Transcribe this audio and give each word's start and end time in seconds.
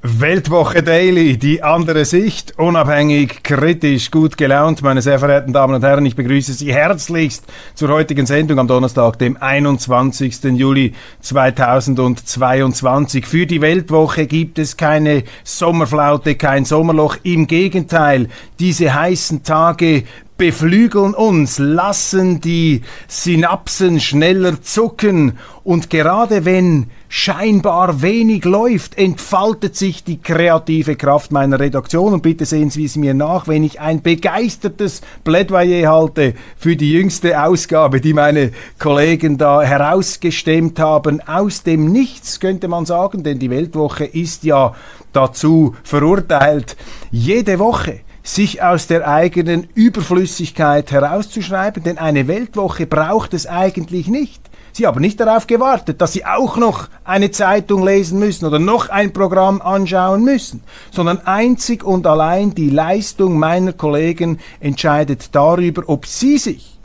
Weltwoche 0.00 0.84
Daily, 0.84 1.38
die 1.38 1.64
andere 1.64 2.04
Sicht, 2.04 2.56
unabhängig, 2.56 3.42
kritisch, 3.42 4.12
gut 4.12 4.36
gelaunt. 4.36 4.80
Meine 4.80 5.02
sehr 5.02 5.18
verehrten 5.18 5.52
Damen 5.52 5.74
und 5.74 5.82
Herren, 5.82 6.06
ich 6.06 6.14
begrüße 6.14 6.52
Sie 6.52 6.72
herzlichst 6.72 7.42
zur 7.74 7.88
heutigen 7.88 8.24
Sendung 8.24 8.60
am 8.60 8.68
Donnerstag, 8.68 9.18
dem 9.18 9.36
21. 9.36 10.44
Juli 10.54 10.94
2022. 11.20 13.26
Für 13.26 13.44
die 13.44 13.60
Weltwoche 13.60 14.28
gibt 14.28 14.60
es 14.60 14.76
keine 14.76 15.24
Sommerflaute, 15.42 16.36
kein 16.36 16.64
Sommerloch. 16.64 17.16
Im 17.24 17.48
Gegenteil, 17.48 18.28
diese 18.60 18.94
heißen 18.94 19.42
Tage 19.42 20.04
beflügeln 20.36 21.14
uns, 21.14 21.58
lassen 21.58 22.40
die 22.40 22.82
Synapsen 23.08 23.98
schneller 23.98 24.62
zucken 24.62 25.38
und 25.64 25.90
gerade 25.90 26.44
wenn 26.44 26.86
scheinbar 27.08 28.02
wenig 28.02 28.44
läuft, 28.44 28.98
entfaltet 28.98 29.76
sich 29.76 30.04
die 30.04 30.20
kreative 30.20 30.96
Kraft 30.96 31.32
meiner 31.32 31.58
Redaktion. 31.58 32.12
Und 32.12 32.22
bitte 32.22 32.44
sehen 32.44 32.70
Sie 32.70 32.84
es 32.84 32.96
mir 32.96 33.14
nach, 33.14 33.48
wenn 33.48 33.64
ich 33.64 33.80
ein 33.80 34.02
begeistertes 34.02 35.00
Plädoyer 35.24 35.90
halte 35.90 36.34
für 36.56 36.76
die 36.76 36.92
jüngste 36.92 37.42
Ausgabe, 37.42 38.00
die 38.00 38.12
meine 38.12 38.52
Kollegen 38.78 39.38
da 39.38 39.62
herausgestemmt 39.62 40.78
haben, 40.78 41.20
aus 41.26 41.62
dem 41.62 41.90
Nichts 41.90 42.40
könnte 42.40 42.68
man 42.68 42.84
sagen, 42.84 43.22
denn 43.22 43.38
die 43.38 43.50
Weltwoche 43.50 44.04
ist 44.04 44.44
ja 44.44 44.74
dazu 45.12 45.74
verurteilt, 45.82 46.76
jede 47.10 47.58
Woche 47.58 48.00
sich 48.22 48.62
aus 48.62 48.86
der 48.86 49.08
eigenen 49.08 49.68
Überflüssigkeit 49.74 50.92
herauszuschreiben, 50.92 51.82
denn 51.82 51.96
eine 51.96 52.28
Weltwoche 52.28 52.86
braucht 52.86 53.32
es 53.32 53.46
eigentlich 53.46 54.06
nicht. 54.08 54.42
Sie 54.72 54.86
haben 54.86 55.00
nicht 55.00 55.18
darauf 55.20 55.46
gewartet, 55.46 56.00
dass 56.00 56.12
Sie 56.12 56.24
auch 56.24 56.56
noch 56.56 56.88
eine 57.04 57.30
Zeitung 57.30 57.84
lesen 57.84 58.18
müssen 58.18 58.46
oder 58.46 58.58
noch 58.58 58.88
ein 58.88 59.12
Programm 59.12 59.60
anschauen 59.60 60.22
müssen, 60.24 60.62
sondern 60.90 61.20
einzig 61.26 61.84
und 61.84 62.06
allein 62.06 62.54
die 62.54 62.70
Leistung 62.70 63.38
meiner 63.38 63.72
Kollegen 63.72 64.38
entscheidet 64.60 65.34
darüber, 65.34 65.82
ob 65.86 66.06
Sie 66.06 66.38
sich 66.38 66.78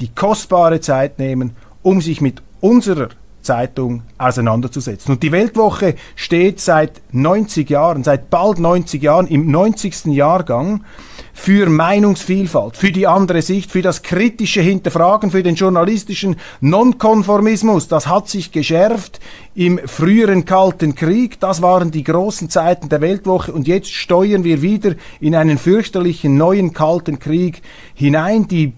die 0.00 0.08
kostbare 0.08 0.80
Zeit 0.80 1.18
nehmen, 1.18 1.56
um 1.82 2.00
sich 2.00 2.20
mit 2.20 2.42
unserer 2.60 3.10
Zeitung 3.44 4.02
auseinanderzusetzen. 4.18 5.12
Und 5.12 5.22
die 5.22 5.30
Weltwoche 5.30 5.94
steht 6.16 6.60
seit 6.60 7.02
90 7.12 7.70
Jahren, 7.70 8.02
seit 8.02 8.30
bald 8.30 8.58
90 8.58 9.02
Jahren, 9.02 9.26
im 9.26 9.50
90. 9.50 10.06
Jahrgang 10.06 10.82
für 11.34 11.68
Meinungsvielfalt, 11.68 12.76
für 12.76 12.92
die 12.92 13.06
andere 13.08 13.42
Sicht, 13.42 13.72
für 13.72 13.82
das 13.82 14.02
kritische 14.02 14.62
Hinterfragen, 14.62 15.32
für 15.32 15.42
den 15.42 15.56
journalistischen 15.56 16.36
Nonkonformismus. 16.60 17.88
Das 17.88 18.06
hat 18.06 18.28
sich 18.28 18.52
geschärft 18.52 19.20
im 19.54 19.80
früheren 19.84 20.44
Kalten 20.44 20.94
Krieg. 20.94 21.40
Das 21.40 21.60
waren 21.60 21.90
die 21.90 22.04
großen 22.04 22.48
Zeiten 22.48 22.88
der 22.88 23.00
Weltwoche 23.00 23.52
und 23.52 23.66
jetzt 23.66 23.92
steuern 23.92 24.44
wir 24.44 24.62
wieder 24.62 24.94
in 25.20 25.34
einen 25.34 25.58
fürchterlichen 25.58 26.36
neuen 26.36 26.72
Kalten 26.72 27.18
Krieg 27.18 27.60
hinein. 27.94 28.46
Die 28.48 28.72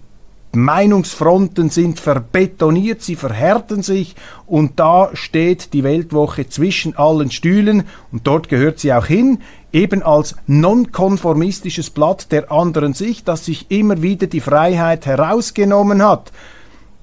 Meinungsfronten 0.57 1.69
sind 1.69 1.99
verbetoniert, 1.99 3.01
sie 3.01 3.15
verhärten 3.15 3.83
sich 3.83 4.15
und 4.45 4.79
da 4.79 5.11
steht 5.13 5.73
die 5.73 5.83
Weltwoche 5.83 6.49
zwischen 6.49 6.97
allen 6.97 7.31
Stühlen 7.31 7.83
und 8.11 8.25
dort 8.25 8.49
gehört 8.49 8.79
sie 8.79 8.91
auch 8.93 9.05
hin, 9.05 9.39
eben 9.71 10.01
als 10.01 10.35
nonkonformistisches 10.47 11.91
Blatt 11.91 12.31
der 12.31 12.51
anderen 12.51 12.93
Sicht, 12.93 13.27
das 13.27 13.45
sich 13.45 13.69
immer 13.69 14.01
wieder 14.01 14.27
die 14.27 14.41
Freiheit 14.41 15.05
herausgenommen 15.05 16.03
hat, 16.03 16.31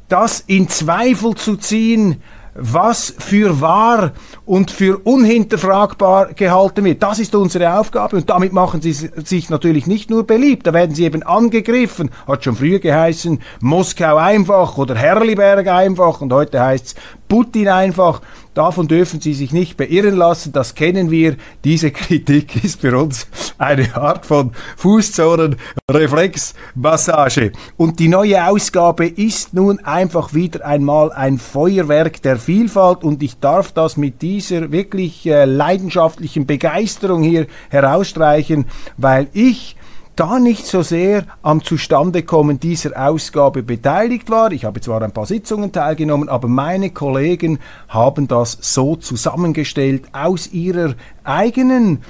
das 0.08 0.40
in 0.40 0.68
Zweifel 0.68 1.34
zu 1.34 1.56
ziehen, 1.56 2.22
was 2.54 3.14
für 3.18 3.60
wahr 3.60 4.12
und 4.44 4.70
für 4.70 4.98
unhinterfragbar 4.98 6.34
gehalten 6.34 6.84
wird. 6.84 7.02
Das 7.02 7.18
ist 7.18 7.34
unsere 7.34 7.78
Aufgabe 7.78 8.16
und 8.16 8.30
damit 8.30 8.52
machen 8.52 8.80
sie 8.80 8.92
sich 8.92 9.50
natürlich 9.50 9.86
nicht 9.86 10.10
nur 10.10 10.24
beliebt, 10.26 10.66
da 10.66 10.72
werden 10.72 10.94
sie 10.94 11.04
eben 11.04 11.22
angegriffen, 11.22 12.10
hat 12.26 12.44
schon 12.44 12.56
früher 12.56 12.78
geheißen, 12.78 13.40
Moskau 13.60 14.16
einfach 14.16 14.78
oder 14.78 14.94
Herliberg 14.94 15.66
einfach 15.66 16.20
und 16.20 16.32
heute 16.32 16.62
heißt 16.62 16.86
es 16.86 16.94
Putin 17.28 17.68
einfach. 17.68 18.20
Davon 18.54 18.88
dürfen 18.88 19.20
Sie 19.20 19.34
sich 19.34 19.52
nicht 19.52 19.76
beirren 19.76 20.16
lassen, 20.16 20.52
das 20.52 20.76
kennen 20.76 21.10
wir. 21.10 21.36
Diese 21.64 21.90
Kritik 21.90 22.64
ist 22.64 22.80
für 22.80 22.96
uns 22.96 23.26
eine 23.58 23.96
Art 23.96 24.24
von 24.26 24.52
Fußzonenreflexmassage. 24.76 27.50
Und 27.76 27.98
die 27.98 28.06
neue 28.08 28.46
Ausgabe 28.46 29.06
ist 29.06 29.54
nun 29.54 29.80
einfach 29.80 30.34
wieder 30.34 30.64
einmal 30.64 31.10
ein 31.12 31.38
Feuerwerk 31.38 32.22
der 32.22 32.36
Vielfalt 32.36 33.02
und 33.02 33.24
ich 33.24 33.40
darf 33.40 33.72
das 33.72 33.96
mit 33.96 34.22
dieser 34.22 34.70
wirklich 34.70 35.26
äh, 35.26 35.46
leidenschaftlichen 35.46 36.46
Begeisterung 36.46 37.24
hier 37.24 37.48
herausstreichen, 37.70 38.66
weil 38.96 39.26
ich 39.32 39.74
gar 40.16 40.38
nicht 40.38 40.66
so 40.66 40.82
sehr 40.82 41.24
am 41.42 41.62
Zustandekommen 41.62 42.60
dieser 42.60 43.08
Ausgabe 43.08 43.62
beteiligt 43.62 44.30
war. 44.30 44.52
Ich 44.52 44.64
habe 44.64 44.80
zwar 44.80 45.02
ein 45.02 45.12
paar 45.12 45.26
Sitzungen 45.26 45.72
teilgenommen, 45.72 46.28
aber 46.28 46.48
meine 46.48 46.90
Kollegen 46.90 47.58
haben 47.88 48.28
das 48.28 48.58
so 48.60 48.96
zusammengestellt 48.96 50.04
aus 50.12 50.52
ihrer 50.52 50.94
eigenen 51.24 52.02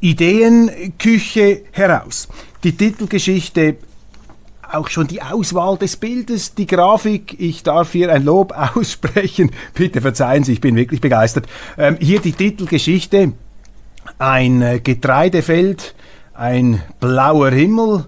Ideenküche 0.00 1.62
heraus. 1.72 2.28
Die 2.62 2.76
Titelgeschichte 2.76 3.76
auch 4.70 4.88
schon 4.88 5.06
die 5.06 5.22
Auswahl 5.22 5.78
des 5.78 5.96
Bildes, 5.96 6.54
die 6.54 6.66
Grafik. 6.66 7.36
Ich 7.40 7.62
darf 7.62 7.92
hier 7.92 8.12
ein 8.12 8.24
Lob 8.24 8.52
aussprechen. 8.76 9.50
Bitte 9.74 10.00
verzeihen 10.00 10.44
Sie, 10.44 10.52
ich 10.52 10.60
bin 10.60 10.76
wirklich 10.76 11.00
begeistert. 11.00 11.46
Ähm, 11.76 11.96
hier 12.00 12.20
die 12.20 12.32
Titelgeschichte. 12.32 13.32
Ein 14.18 14.62
äh, 14.62 14.80
Getreidefeld 14.80 15.94
ein 16.38 16.82
blauer 17.00 17.50
Himmel. 17.50 18.04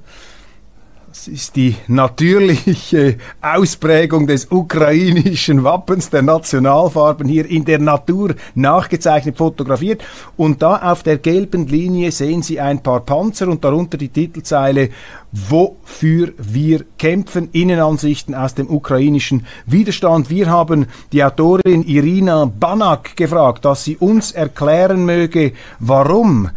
Das 1.09 1.27
ist 1.27 1.57
die 1.57 1.75
natürliche 1.89 3.19
Ausprägung 3.43 4.29
des 4.29 4.47
ukrainischen 4.51 5.65
Wappens 5.65 6.09
der 6.09 6.23
Nationalfarben 6.23 7.29
hier 7.29 7.51
in 7.51 7.65
der 7.65 7.81
Natur 7.81 8.37
nachgezeichnet, 8.55 9.37
fotografiert. 9.37 10.03
Und 10.37 10.63
da 10.63 10.77
auf 10.77 11.03
der 11.03 11.19
gelben 11.19 11.67
Linie 11.67 12.13
sehen 12.13 12.43
Sie 12.43 12.61
ein 12.61 12.83
paar 12.83 13.01
Panzer 13.01 13.49
und 13.49 13.65
darunter 13.65 13.99
die 13.99 14.09
Titelzeile 14.09 14.91
Wofür 15.33 16.33
wir 16.39 16.85
kämpfen, 16.99 17.51
Innenansichten 17.53 18.35
aus 18.35 18.55
dem 18.55 18.69
ukrainischen 18.69 19.47
Widerstand. 19.67 20.29
Wir 20.29 20.49
haben 20.49 20.87
die 21.13 21.23
Autorin 21.23 21.85
Irina 21.85 22.47
Banak 22.47 23.17
gefragt, 23.17 23.65
dass 23.65 23.85
sie 23.85 23.97
uns 23.97 24.33
erklären 24.33 25.05
möge, 25.05 25.53
warum 25.79 26.51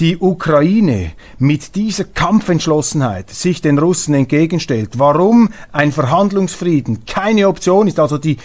die 0.00 0.16
Ukraine 0.18 1.12
mit 1.38 1.74
dieser 1.74 2.04
Kampfentschlossenheit 2.04 3.30
sich 3.30 3.60
den 3.60 3.78
Russen 3.78 4.14
entgegenstellt, 4.14 4.90
warum 4.98 5.50
ein 5.72 5.92
Verhandlungsfrieden 5.92 7.04
keine 7.04 7.48
Option 7.48 7.88
ist, 7.88 7.98
also 7.98 8.18
die 8.18 8.36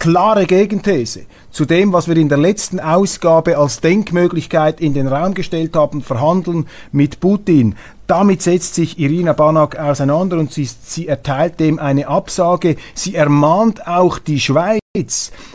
klare 0.00 0.46
Gegenthese 0.46 1.26
zu 1.50 1.66
dem, 1.66 1.92
was 1.92 2.08
wir 2.08 2.16
in 2.16 2.28
der 2.28 2.38
letzten 2.38 2.80
Ausgabe 2.80 3.58
als 3.58 3.80
Denkmöglichkeit 3.80 4.80
in 4.80 4.94
den 4.94 5.06
Raum 5.06 5.34
gestellt 5.34 5.76
haben, 5.76 6.02
verhandeln 6.02 6.66
mit 6.90 7.20
Putin. 7.20 7.76
Damit 8.06 8.42
setzt 8.42 8.74
sich 8.74 8.98
Irina 8.98 9.34
Banak 9.34 9.78
auseinander 9.78 10.38
und 10.38 10.52
sie, 10.52 10.64
sie 10.64 11.06
erteilt 11.06 11.60
dem 11.60 11.78
eine 11.78 12.08
Absage. 12.08 12.76
Sie 12.94 13.14
ermahnt 13.14 13.86
auch 13.86 14.18
die 14.18 14.40
Schweiz, 14.40 14.79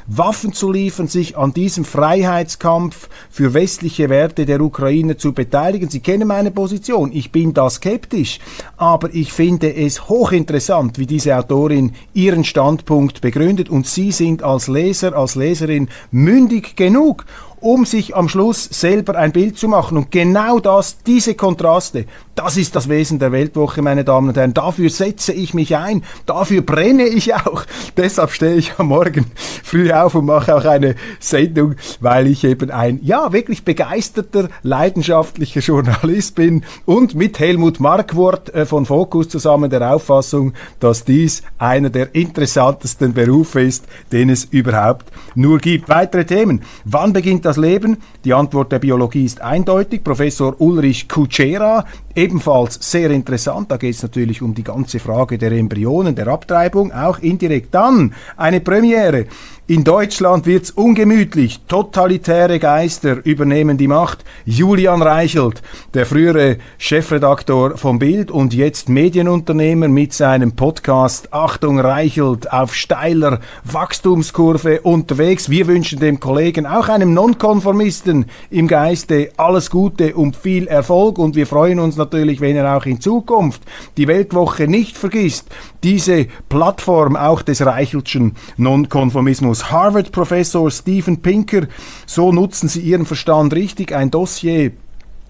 Waffen 0.07 0.53
zu 0.53 0.71
liefern, 0.71 1.09
sich 1.09 1.35
an 1.35 1.53
diesem 1.53 1.83
Freiheitskampf 1.83 3.09
für 3.29 3.53
westliche 3.53 4.09
Werte 4.09 4.45
der 4.45 4.61
Ukraine 4.61 5.17
zu 5.17 5.33
beteiligen. 5.33 5.89
Sie 5.89 5.99
kennen 5.99 6.29
meine 6.29 6.51
Position. 6.51 7.11
Ich 7.11 7.33
bin 7.33 7.53
da 7.53 7.69
skeptisch, 7.69 8.39
aber 8.77 9.13
ich 9.13 9.33
finde 9.33 9.75
es 9.75 10.07
hochinteressant, 10.07 10.99
wie 10.99 11.05
diese 11.05 11.35
Autorin 11.37 11.91
ihren 12.13 12.45
Standpunkt 12.45 13.19
begründet 13.19 13.67
und 13.67 13.87
Sie 13.87 14.13
sind 14.13 14.41
als 14.41 14.69
Leser, 14.69 15.13
als 15.17 15.35
Leserin 15.35 15.89
mündig 16.11 16.77
genug, 16.77 17.25
um 17.65 17.83
sich 17.83 18.15
am 18.15 18.29
Schluss 18.29 18.65
selber 18.65 19.15
ein 19.15 19.31
Bild 19.31 19.57
zu 19.57 19.67
machen. 19.67 19.97
Und 19.97 20.11
genau 20.11 20.59
das, 20.59 20.97
diese 21.03 21.33
Kontraste, 21.33 22.05
das 22.35 22.57
ist 22.57 22.75
das 22.75 22.89
Wesen 22.89 23.17
der 23.17 23.31
Weltwoche, 23.31 23.81
meine 23.81 24.03
Damen 24.03 24.27
und 24.27 24.37
Herren. 24.37 24.53
Dafür 24.53 24.91
setze 24.91 25.33
ich 25.33 25.55
mich 25.55 25.75
ein, 25.75 26.03
dafür 26.27 26.61
brenne 26.61 27.07
ich 27.07 27.33
auch. 27.33 27.65
Deshalb 27.97 28.31
stehe 28.31 28.53
ich 28.53 28.73
am 28.77 28.89
Morgen 28.89 29.25
früh 29.63 29.91
auf 29.91 30.13
und 30.13 30.25
mache 30.25 30.55
auch 30.55 30.65
eine 30.65 30.95
Sendung, 31.19 31.73
weil 32.01 32.27
ich 32.27 32.43
eben 32.43 32.69
ein, 32.69 32.99
ja, 33.01 33.33
wirklich 33.33 33.63
begeisterter, 33.63 34.49
leidenschaftlicher 34.61 35.61
Journalist 35.61 36.35
bin 36.35 36.65
und 36.85 37.15
mit 37.15 37.39
Helmut 37.39 37.79
Markwort 37.79 38.53
äh, 38.53 38.67
von 38.67 38.85
Focus 38.85 39.29
zusammen 39.29 39.71
der 39.71 39.91
Auffassung, 39.91 40.53
dass 40.79 41.03
dies 41.03 41.41
einer 41.57 41.89
der 41.89 42.13
interessantesten 42.13 43.13
Berufe 43.13 43.61
ist, 43.61 43.85
den 44.11 44.29
es 44.29 44.45
überhaupt 44.45 45.05
nur 45.33 45.57
gibt. 45.57 45.89
Weitere 45.89 46.25
Themen. 46.25 46.61
Wann 46.83 47.11
beginnt 47.11 47.45
das 47.45 47.54
Leben? 47.57 47.97
Die 48.23 48.33
Antwort 48.33 48.71
der 48.71 48.79
Biologie 48.79 49.25
ist 49.25 49.41
eindeutig. 49.41 50.03
Professor 50.03 50.59
Ulrich 50.59 51.07
Kutschera 51.07 51.85
Ebenfalls 52.17 52.79
sehr 52.79 53.11
interessant, 53.11 53.69
da 53.69 53.75
geht 53.75 53.93
es 53.93 54.01
natürlich 54.01 54.41
um 54.41 54.53
die 54.53 54.63
ganze 54.63 54.99
Frage 54.99 55.37
der 55.37 55.51
Embryonen, 55.51 56.15
der 56.15 56.27
Abtreibung, 56.27 56.93
auch 56.93 57.19
indirekt. 57.19 57.75
Dann 57.75 58.13
eine 58.37 58.61
Premiere. 58.61 59.25
In 59.67 59.83
Deutschland 59.83 60.45
wird's 60.45 60.69
ungemütlich. 60.69 61.59
Totalitäre 61.67 62.59
Geister 62.59 63.25
übernehmen 63.25 63.79
die 63.79 63.87
Macht. 63.87 64.23
Julian 64.45 65.01
Reichelt, 65.01 65.63
der 65.95 66.05
frühere 66.05 66.57
Chefredaktor 66.77 67.75
vom 67.75 67.97
Bild 67.97 68.29
und 68.29 68.53
jetzt 68.53 68.89
Medienunternehmer 68.89 69.87
mit 69.87 70.13
seinem 70.13 70.55
Podcast 70.55 71.33
Achtung 71.33 71.79
Reichelt 71.79 72.53
auf 72.53 72.75
steiler 72.75 73.39
Wachstumskurve 73.63 74.81
unterwegs. 74.81 75.49
Wir 75.49 75.65
wünschen 75.65 75.99
dem 75.99 76.19
Kollegen, 76.19 76.67
auch 76.67 76.87
einem 76.87 77.15
Nonkonformisten 77.15 78.25
im 78.51 78.67
Geiste, 78.67 79.31
alles 79.35 79.71
Gute 79.71 80.13
und 80.13 80.35
viel 80.35 80.67
Erfolg 80.67 81.17
und 81.17 81.35
wir 81.35 81.47
freuen 81.47 81.79
uns 81.79 81.95
natürlich, 81.95 82.39
wenn 82.39 82.55
er 82.55 82.77
auch 82.77 82.85
in 82.85 83.01
Zukunft 83.01 83.63
die 83.97 84.07
Weltwoche 84.07 84.67
nicht 84.67 84.95
vergisst, 84.95 85.47
diese 85.85 86.25
Plattform 86.49 87.15
auch 87.15 87.43
des 87.43 87.63
Reicheltschen 87.63 88.33
Nonkonformismus. 88.57 89.69
Harvard-Professor 89.69 90.71
Steven 90.71 91.21
Pinker, 91.21 91.67
so 92.07 92.31
nutzen 92.31 92.67
Sie 92.67 92.81
Ihren 92.81 93.05
Verstand 93.05 93.53
richtig, 93.53 93.93
ein 93.93 94.09
Dossier 94.09 94.71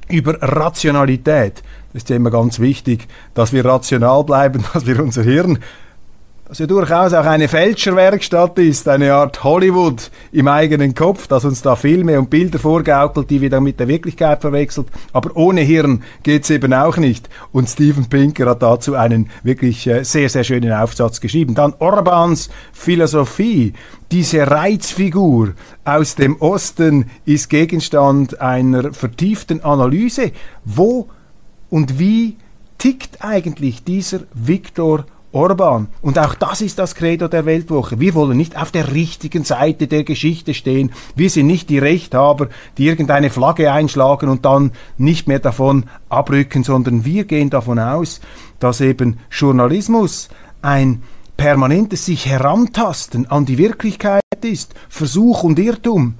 über 0.07 0.41
Rationalität. 0.41 1.61
Das 1.91 2.03
ist 2.03 2.09
ja 2.09 2.15
immer 2.15 2.31
ganz 2.31 2.59
wichtig, 2.59 3.09
dass 3.33 3.51
wir 3.51 3.65
rational 3.65 4.23
bleiben, 4.23 4.63
dass 4.73 4.85
wir 4.85 5.01
unser 5.01 5.23
Hirn 5.23 5.59
dass 6.47 6.59
ja 6.59 6.67
durchaus 6.67 7.11
auch 7.13 7.25
eine 7.25 7.47
Fälscherwerkstatt 7.47 8.59
ist, 8.59 8.87
eine 8.87 9.13
Art 9.13 9.43
Hollywood 9.43 10.11
im 10.31 10.47
eigenen 10.47 10.93
Kopf, 10.93 11.27
das 11.27 11.43
uns 11.43 11.63
da 11.63 11.75
Filme 11.75 12.19
und 12.19 12.29
Bilder 12.29 12.59
vorgaukelt, 12.59 13.31
die 13.31 13.41
wir 13.41 13.49
dann 13.49 13.63
mit 13.63 13.79
der 13.79 13.87
Wirklichkeit 13.87 14.41
verwechselt. 14.41 14.87
Aber 15.11 15.35
ohne 15.35 15.61
Hirn 15.61 16.03
geht's 16.21 16.51
eben 16.51 16.71
auch 16.71 16.97
nicht. 16.97 17.29
Und 17.51 17.67
Steven 17.67 18.05
Pinker 18.05 18.45
hat 18.45 18.61
dazu 18.61 18.93
einen 18.93 19.31
wirklich 19.41 19.87
äh, 19.87 20.03
sehr, 20.03 20.29
sehr 20.29 20.43
schönen 20.43 20.71
Aufsatz 20.71 21.19
geschrieben. 21.19 21.55
Dann 21.55 21.73
Orbans 21.79 22.49
Philosophie. 22.73 23.73
Diese 24.11 24.45
Reizfigur 24.45 25.53
aus 25.83 26.13
dem 26.13 26.39
Osten 26.39 27.09
ist 27.25 27.49
Gegenstand 27.49 28.39
einer 28.39 28.93
vertieften 28.93 29.63
Analyse. 29.63 30.31
Wo 30.63 31.09
und 31.71 31.97
wie 31.97 32.37
tickt 32.77 33.25
eigentlich 33.25 33.83
dieser 33.83 34.19
Viktor 34.35 35.05
Orban. 35.35 35.87
Und 36.01 36.17
auch 36.17 36.33
das 36.33 36.61
ist 36.61 36.79
das 36.79 36.95
Credo 36.95 37.27
der 37.27 37.45
Weltwoche. 37.45 37.99
Wir 37.99 38.13
wollen 38.13 38.37
nicht 38.37 38.57
auf 38.57 38.71
der 38.71 38.93
richtigen 38.93 39.43
Seite 39.43 39.87
der 39.87 40.05
Geschichte 40.05 40.53
stehen. 40.53 40.93
Wir 41.15 41.29
sind 41.29 41.47
nicht 41.47 41.69
die 41.69 41.77
Rechthaber, 41.77 42.47
die 42.77 42.87
irgendeine 42.87 43.29
Flagge 43.29 43.71
einschlagen 43.71 44.29
und 44.29 44.45
dann 44.45 44.71
nicht 44.97 45.27
mehr 45.27 45.39
davon 45.39 45.85
abrücken, 46.07 46.63
sondern 46.63 47.03
wir 47.03 47.25
gehen 47.25 47.49
davon 47.49 47.79
aus, 47.79 48.21
dass 48.59 48.79
eben 48.79 49.17
Journalismus 49.29 50.29
ein 50.61 51.03
permanentes 51.35 52.05
sich 52.05 52.27
herantasten 52.27 53.29
an 53.29 53.45
die 53.45 53.57
Wirklichkeit 53.57 54.21
ist, 54.41 54.73
Versuch 54.87 55.43
und 55.43 55.59
Irrtum. 55.59 56.15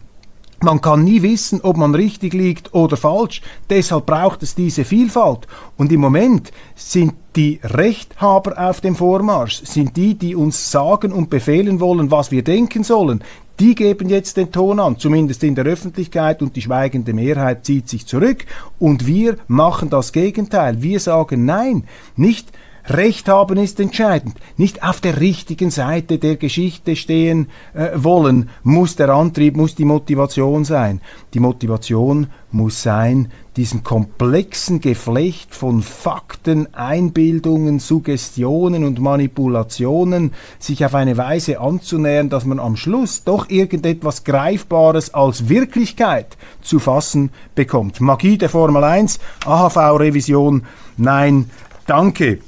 Man 0.61 0.81
kann 0.81 1.03
nie 1.03 1.21
wissen, 1.21 1.61
ob 1.61 1.77
man 1.77 1.93
richtig 1.93 2.33
liegt 2.33 2.73
oder 2.73 2.97
falsch. 2.97 3.41
Deshalb 3.69 4.05
braucht 4.05 4.41
es 4.41 4.55
diese 4.55 4.85
Vielfalt. 4.85 5.47
Und 5.77 5.91
im 5.91 5.99
Moment 5.99 6.51
sind 6.75 7.13
die 7.35 7.59
Rechthaber 7.61 8.69
auf 8.69 8.79
dem 8.79 8.95
Vormarsch, 8.95 9.61
sind 9.63 9.97
die, 9.97 10.15
die 10.15 10.35
uns 10.35 10.71
sagen 10.71 11.11
und 11.11 11.29
befehlen 11.29 11.79
wollen, 11.81 12.09
was 12.09 12.31
wir 12.31 12.43
denken 12.43 12.83
sollen. 12.83 13.21
Die 13.59 13.75
geben 13.75 14.09
jetzt 14.09 14.35
den 14.35 14.51
Ton 14.51 14.79
an, 14.79 14.97
zumindest 14.97 15.43
in 15.43 15.55
der 15.55 15.65
Öffentlichkeit, 15.65 16.41
und 16.41 16.55
die 16.55 16.61
schweigende 16.61 17.13
Mehrheit 17.13 17.65
zieht 17.65 17.87
sich 17.87 18.05
zurück. 18.05 18.45
Und 18.79 19.07
wir 19.07 19.37
machen 19.47 19.89
das 19.89 20.11
Gegenteil. 20.11 20.81
Wir 20.81 20.99
sagen 20.99 21.45
nein, 21.45 21.85
nicht 22.17 22.49
Recht 22.87 23.27
haben 23.29 23.57
ist 23.57 23.79
entscheidend. 23.79 24.35
Nicht 24.57 24.83
auf 24.83 25.01
der 25.01 25.19
richtigen 25.19 25.71
Seite 25.71 26.19
der 26.19 26.35
Geschichte 26.35 26.95
stehen 26.95 27.47
äh, 27.73 27.89
wollen, 27.95 28.49
muss 28.61 28.95
der 28.95 29.09
Antrieb, 29.09 29.57
muss 29.57 29.73
die 29.73 29.85
Motivation 29.85 30.65
sein. 30.65 31.01
Die 31.33 31.39
Motivation 31.39 32.27
muss 32.51 32.83
sein, 32.83 33.31
diesem 33.57 33.83
komplexen 33.83 34.81
Geflecht 34.81 35.55
von 35.55 35.81
Fakten, 35.81 36.75
Einbildungen, 36.75 37.79
Suggestionen 37.79 38.83
und 38.83 38.99
Manipulationen 38.99 40.33
sich 40.59 40.85
auf 40.85 40.93
eine 40.93 41.17
Weise 41.17 41.59
anzunähern, 41.59 42.29
dass 42.29 42.45
man 42.45 42.59
am 42.59 42.75
Schluss 42.75 43.23
doch 43.23 43.49
irgendetwas 43.49 44.25
Greifbares 44.25 45.11
als 45.13 45.49
Wirklichkeit 45.49 46.37
zu 46.61 46.77
fassen 46.77 47.31
bekommt. 47.55 47.99
Magie 47.99 48.37
der 48.37 48.49
Formel 48.49 48.83
1, 48.83 49.19
AHV-Revision, 49.45 50.63
nein, 50.97 51.49
danke. 51.87 52.39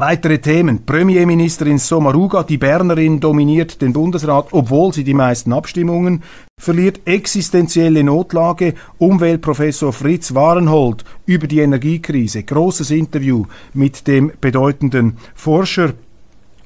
Weitere 0.00 0.38
Themen. 0.38 0.86
Premierministerin 0.86 1.76
Sommaruga, 1.76 2.42
die 2.42 2.56
Bernerin, 2.56 3.20
dominiert 3.20 3.82
den 3.82 3.92
Bundesrat, 3.92 4.46
obwohl 4.50 4.94
sie 4.94 5.04
die 5.04 5.12
meisten 5.12 5.52
Abstimmungen 5.52 6.22
verliert. 6.58 7.02
Existenzielle 7.04 8.02
Notlage. 8.02 8.72
Umweltprofessor 8.96 9.92
Fritz 9.92 10.34
Warenhold 10.34 11.04
über 11.26 11.46
die 11.46 11.58
Energiekrise. 11.60 12.42
Großes 12.42 12.90
Interview 12.92 13.44
mit 13.74 14.06
dem 14.06 14.32
bedeutenden 14.40 15.18
Forscher. 15.34 15.92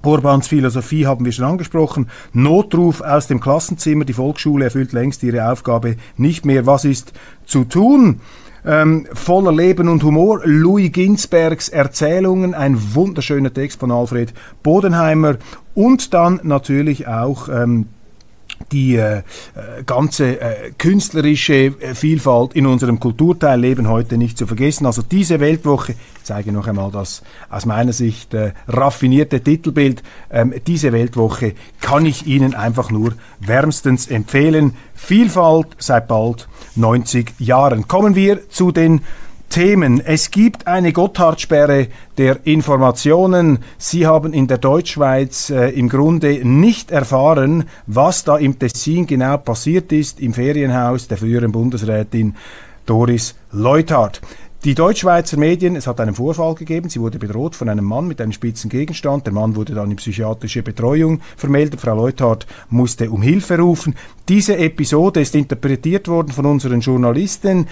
Orbans 0.04 0.46
Philosophie 0.46 1.06
haben 1.06 1.24
wir 1.24 1.32
schon 1.32 1.46
angesprochen. 1.46 2.10
Notruf 2.34 3.00
aus 3.00 3.26
dem 3.26 3.40
Klassenzimmer. 3.40 4.04
Die 4.04 4.12
Volksschule 4.12 4.66
erfüllt 4.66 4.92
längst 4.92 5.24
ihre 5.24 5.50
Aufgabe 5.50 5.96
nicht 6.16 6.46
mehr. 6.46 6.66
Was 6.66 6.84
ist 6.84 7.12
zu 7.46 7.64
tun? 7.64 8.20
Ähm, 8.64 9.06
voller 9.12 9.52
Leben 9.52 9.88
und 9.88 10.02
Humor. 10.02 10.40
Louis 10.44 10.90
Ginsbergs 10.90 11.68
Erzählungen, 11.68 12.54
ein 12.54 12.94
wunderschöner 12.94 13.52
Text 13.52 13.80
von 13.80 13.90
Alfred 13.90 14.32
Bodenheimer 14.62 15.36
und 15.74 16.14
dann 16.14 16.40
natürlich 16.42 17.06
auch 17.06 17.48
ähm, 17.48 17.86
die 18.72 18.96
äh, 18.96 19.22
ganze 19.86 20.40
äh, 20.40 20.72
künstlerische 20.78 21.54
äh, 21.54 21.94
Vielfalt 21.94 22.54
in 22.54 22.66
unserem 22.66 23.00
Kulturteil 23.00 23.60
leben 23.60 23.88
heute 23.88 24.16
nicht 24.16 24.38
zu 24.38 24.46
vergessen. 24.46 24.86
Also 24.86 25.02
diese 25.02 25.40
Weltwoche, 25.40 25.92
ich 25.92 26.24
zeige 26.24 26.52
noch 26.52 26.66
einmal 26.66 26.90
das 26.90 27.22
aus 27.50 27.66
meiner 27.66 27.92
Sicht 27.92 28.34
äh, 28.34 28.52
raffinierte 28.68 29.40
Titelbild, 29.40 30.02
ähm, 30.30 30.54
diese 30.66 30.92
Weltwoche 30.92 31.54
kann 31.80 32.06
ich 32.06 32.26
Ihnen 32.26 32.54
einfach 32.54 32.90
nur 32.90 33.12
wärmstens 33.40 34.06
empfehlen. 34.06 34.74
Vielfalt 34.94 35.68
seit 35.78 36.08
bald 36.08 36.48
90 36.76 37.34
Jahren. 37.38 37.86
Kommen 37.88 38.14
wir 38.14 38.48
zu 38.48 38.72
den 38.72 39.02
Themen. 39.48 40.00
Es 40.00 40.30
gibt 40.30 40.66
eine 40.66 40.92
Gotthard-Sperre 40.92 41.88
der 42.18 42.44
Informationen. 42.44 43.60
Sie 43.78 44.06
haben 44.06 44.32
in 44.32 44.46
der 44.46 44.58
Deutschschweiz 44.58 45.50
äh, 45.50 45.68
im 45.70 45.88
Grunde 45.88 46.44
nicht 46.44 46.90
erfahren, 46.90 47.64
was 47.86 48.24
da 48.24 48.36
im 48.36 48.58
Tessin 48.58 49.06
genau 49.06 49.36
passiert 49.36 49.92
ist, 49.92 50.20
im 50.20 50.34
Ferienhaus 50.34 51.08
der 51.08 51.18
früheren 51.18 51.52
Bundesrätin 51.52 52.34
Doris 52.86 53.34
Leuthardt. 53.52 54.20
Die 54.64 54.74
Deutschschweizer 54.74 55.36
Medien, 55.36 55.76
es 55.76 55.86
hat 55.86 56.00
einen 56.00 56.14
Vorfall 56.14 56.54
gegeben, 56.54 56.88
sie 56.88 56.98
wurde 56.98 57.18
bedroht 57.18 57.54
von 57.54 57.68
einem 57.68 57.84
Mann 57.84 58.08
mit 58.08 58.18
einem 58.22 58.32
spitzen 58.32 58.70
Gegenstand. 58.70 59.26
Der 59.26 59.34
Mann 59.34 59.56
wurde 59.56 59.74
dann 59.74 59.90
in 59.90 59.98
psychiatrische 59.98 60.62
Betreuung 60.62 61.20
vermeldet. 61.36 61.82
Frau 61.82 61.94
Leuthardt 61.94 62.46
musste 62.70 63.10
um 63.10 63.20
Hilfe 63.20 63.58
rufen. 63.58 63.94
Diese 64.26 64.56
Episode 64.56 65.20
ist 65.20 65.34
interpretiert 65.34 66.08
worden 66.08 66.32
von 66.32 66.46
unseren 66.46 66.80
Journalisten 66.80 67.66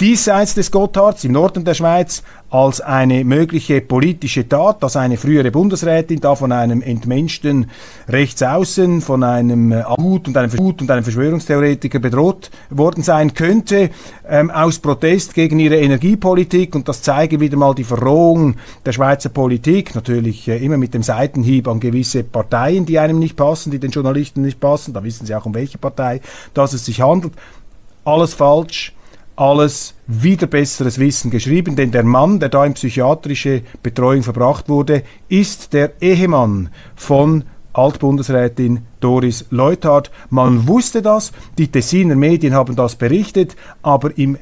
diesseits 0.00 0.54
des 0.54 0.70
Gotthards 0.70 1.24
im 1.24 1.32
Norden 1.32 1.64
der 1.64 1.74
Schweiz 1.74 2.22
als 2.50 2.80
eine 2.80 3.24
mögliche 3.24 3.80
politische 3.80 4.48
Tat, 4.48 4.82
dass 4.82 4.96
eine 4.96 5.16
frühere 5.16 5.50
Bundesrätin 5.50 6.20
da 6.20 6.34
von 6.34 6.52
einem 6.52 6.80
entmenschten 6.80 7.70
Rechtsaußen, 8.08 9.00
von 9.00 9.24
einem 9.24 9.74
Gut 9.96 10.28
und 10.28 10.36
einem, 10.36 10.50
Gut 10.50 10.80
und 10.80 10.90
einem 10.90 11.02
Verschwörungstheoretiker 11.02 11.98
bedroht 11.98 12.50
worden 12.70 13.02
sein 13.02 13.34
könnte, 13.34 13.90
ähm, 14.28 14.50
aus 14.50 14.78
Protest 14.78 15.34
gegen 15.34 15.58
ihre 15.58 15.76
Energiepolitik. 15.76 16.74
Und 16.74 16.88
das 16.88 17.02
zeige 17.02 17.40
wieder 17.40 17.56
mal 17.56 17.74
die 17.74 17.84
Verrohung 17.84 18.56
der 18.84 18.92
Schweizer 18.92 19.30
Politik, 19.30 19.94
natürlich 19.94 20.46
äh, 20.46 20.58
immer 20.58 20.76
mit 20.76 20.94
dem 20.94 21.02
Seitenhieb 21.02 21.66
an 21.68 21.80
gewisse 21.80 22.22
Parteien, 22.22 22.86
die 22.86 22.98
einem 22.98 23.18
nicht 23.18 23.36
passen, 23.36 23.70
die 23.70 23.78
den 23.78 23.90
Journalisten 23.90 24.42
nicht 24.42 24.60
passen. 24.60 24.92
Da 24.94 25.02
wissen 25.02 25.26
Sie 25.26 25.34
auch, 25.34 25.46
um 25.46 25.54
welche 25.54 25.78
Partei 25.78 26.20
dass 26.54 26.72
es 26.72 26.84
sich 26.84 27.00
handelt. 27.00 27.32
alles 28.04 28.34
falsch, 28.34 28.95
alles 29.36 29.94
wieder 30.06 30.46
besseres 30.46 30.98
Wissen 30.98 31.30
geschrieben, 31.30 31.76
denn 31.76 31.90
der 31.90 32.02
Mann, 32.02 32.40
der 32.40 32.48
da 32.48 32.64
in 32.64 32.74
psychiatrische 32.74 33.62
Betreuung 33.82 34.22
verbracht 34.22 34.68
wurde, 34.68 35.02
ist 35.28 35.72
der 35.72 35.92
Ehemann 36.00 36.70
von 36.94 37.44
Altbundesrätin 37.74 38.80
Doris 39.00 39.44
Leuthard. 39.50 40.10
Man 40.30 40.66
wusste 40.66 41.02
das, 41.02 41.32
die 41.58 41.68
Tessiner 41.68 42.16
Medien 42.16 42.54
haben 42.54 42.74
das 42.74 42.96
berichtet, 42.96 43.54
aber 43.82 44.16
im 44.16 44.38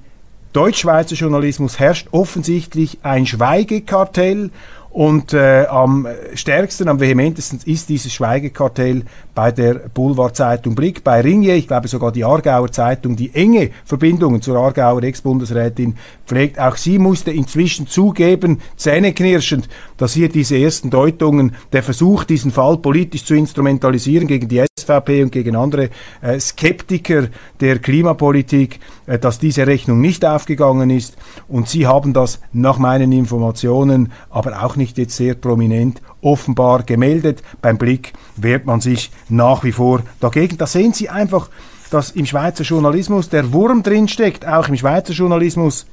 Deutschschweizer 0.52 1.16
Journalismus 1.16 1.80
herrscht 1.80 2.06
offensichtlich 2.12 2.98
ein 3.02 3.26
Schweigekartell 3.26 4.50
und 4.94 5.32
äh, 5.32 5.66
am 5.66 6.06
stärksten, 6.34 6.86
am 6.86 7.00
vehementesten 7.00 7.58
ist 7.64 7.88
dieses 7.88 8.12
Schweigekartell 8.12 9.02
bei 9.34 9.50
der 9.50 9.74
Boulevardzeitung 9.92 10.76
Blick, 10.76 11.02
bei 11.02 11.20
Ringier, 11.20 11.56
ich 11.56 11.66
glaube 11.66 11.88
sogar 11.88 12.12
die 12.12 12.24
Aargauer 12.24 12.70
Zeitung, 12.70 13.16
die 13.16 13.34
enge 13.34 13.70
Verbindungen 13.84 14.40
zur 14.40 14.56
Aargauer 14.56 15.02
Ex-Bundesrätin 15.02 15.96
pflegt. 16.26 16.60
Auch 16.60 16.76
sie 16.76 17.00
musste 17.00 17.32
inzwischen 17.32 17.88
zugeben, 17.88 18.60
zähneknirschend, 18.76 19.68
dass 19.96 20.14
hier 20.14 20.28
diese 20.28 20.56
ersten 20.56 20.90
Deutungen, 20.90 21.54
der 21.72 21.82
Versuch, 21.82 22.24
diesen 22.24 22.50
Fall 22.50 22.78
politisch 22.78 23.24
zu 23.24 23.34
instrumentalisieren 23.34 24.26
gegen 24.26 24.48
die 24.48 24.64
SVP 24.78 25.22
und 25.22 25.32
gegen 25.32 25.56
andere 25.56 25.90
äh, 26.20 26.38
Skeptiker 26.38 27.28
der 27.60 27.78
Klimapolitik, 27.78 28.80
äh, 29.06 29.18
dass 29.18 29.38
diese 29.38 29.66
Rechnung 29.66 30.00
nicht 30.00 30.24
aufgegangen 30.24 30.90
ist. 30.90 31.16
Und 31.48 31.68
sie 31.68 31.86
haben 31.86 32.12
das 32.12 32.40
nach 32.52 32.78
meinen 32.78 33.12
Informationen 33.12 34.12
aber 34.30 34.64
auch 34.64 34.76
nicht 34.76 34.98
jetzt 34.98 35.16
sehr 35.16 35.34
prominent 35.34 36.02
offenbar 36.20 36.82
gemeldet. 36.82 37.42
Beim 37.60 37.78
Blick 37.78 38.12
wehrt 38.36 38.66
man 38.66 38.80
sich 38.80 39.10
nach 39.28 39.64
wie 39.64 39.72
vor 39.72 40.02
dagegen. 40.20 40.58
Da 40.58 40.66
sehen 40.66 40.92
Sie 40.92 41.08
einfach, 41.08 41.50
dass 41.90 42.10
im 42.10 42.26
Schweizer 42.26 42.64
Journalismus 42.64 43.28
der 43.28 43.52
Wurm 43.52 43.82
drinsteckt, 43.82 44.46
auch 44.46 44.68
im 44.68 44.76
Schweizer 44.76 45.12
Journalismus. 45.12 45.86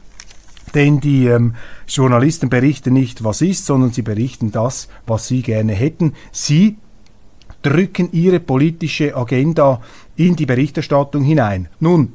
Denn 0.73 0.99
die 0.99 1.27
ähm, 1.27 1.55
Journalisten 1.87 2.49
berichten 2.49 2.93
nicht, 2.93 3.23
was 3.23 3.41
ist, 3.41 3.65
sondern 3.65 3.91
sie 3.91 4.01
berichten 4.01 4.51
das, 4.51 4.87
was 5.05 5.27
sie 5.27 5.41
gerne 5.41 5.73
hätten. 5.73 6.13
Sie 6.31 6.77
drücken 7.61 8.09
ihre 8.11 8.39
politische 8.39 9.15
Agenda 9.15 9.81
in 10.15 10.35
die 10.35 10.45
Berichterstattung 10.45 11.23
hinein. 11.23 11.67
Nun, 11.79 12.13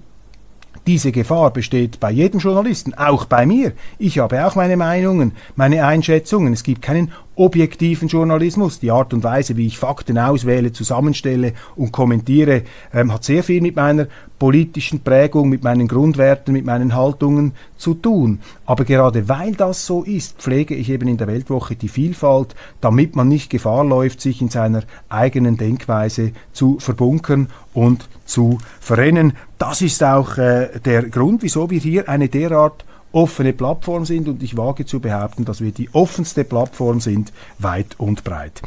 diese 0.87 1.11
Gefahr 1.11 1.53
besteht 1.53 1.99
bei 1.99 2.13
jedem 2.13 2.39
Journalisten, 2.39 2.95
auch 2.95 3.25
bei 3.25 3.45
mir. 3.45 3.73
Ich 3.99 4.21
habe 4.21 4.47
auch 4.47 4.55
meine 4.55 4.77
Meinungen, 4.77 5.33
meine 5.57 5.85
Einschätzungen. 5.85 6.53
Es 6.53 6.63
gibt 6.63 6.81
keinen 6.81 7.11
objektiven 7.37 8.09
Journalismus. 8.09 8.81
Die 8.81 8.91
Art 8.91 9.15
und 9.15 9.23
Weise, 9.23 9.57
wie 9.57 9.67
ich 9.67 9.79
Fakten 9.79 10.19
auswähle, 10.19 10.73
zusammenstelle 10.73 11.53
und 11.77 11.93
kommentiere, 11.93 12.63
ähm, 12.93 13.13
hat 13.13 13.25
sehr 13.25 13.45
viel 13.45 13.61
mit 13.61 13.77
meiner 13.77 14.09
politischen 14.39 15.01
Prägung, 15.01 15.49
mit 15.49 15.63
meinen 15.63 15.89
Grundwerten, 15.89 16.53
mit 16.53 16.65
meinen 16.65 16.95
Haltungen 16.95 17.53
zu 17.77 17.95
tun. 17.95 18.41
Aber 18.65 18.85
gerade 18.85 19.29
weil 19.29 19.53
das 19.55 19.87
so 19.87 20.03
ist, 20.03 20.39
pflege 20.39 20.75
ich 20.75 20.91
eben 20.91 21.09
in 21.09 21.17
der 21.17 21.27
Weltwoche 21.27 21.77
die 21.77 21.89
Vielfalt, 21.89 22.55
damit 22.81 23.17
man 23.17 23.29
nicht 23.29 23.51
Gefahr 23.51 23.85
läuft, 23.85 24.21
sich 24.21 24.41
in 24.41 24.49
seiner 24.49 24.83
eigenen 25.09 25.57
Denkweise 25.57 26.33
zu 26.53 26.79
verbunkern 26.79 27.49
und 27.73 28.09
zu 28.25 28.59
verrennen. 28.81 29.35
Das 29.59 29.83
ist 29.83 30.03
auch 30.03 30.39
äh, 30.39 30.81
der 30.85 31.03
Grund, 31.05 31.43
wieso 31.43 31.71
wir 31.71 31.81
hier 31.81 32.09
eine 32.09 32.29
derart 32.29 32.85
offene 33.13 33.53
Plattform 33.53 34.05
sind 34.05 34.29
und 34.29 34.43
ich 34.43 34.57
wage 34.57 34.87
zu 34.87 35.01
behaupten, 35.01 35.45
dass 35.45 35.61
wir 35.61 35.73
die 35.73 35.89
offenste 35.93 36.45
Plattform 36.45 37.01
sind, 37.01 37.33
weit 37.59 37.99
und 37.99 38.25
breit. 38.25 38.63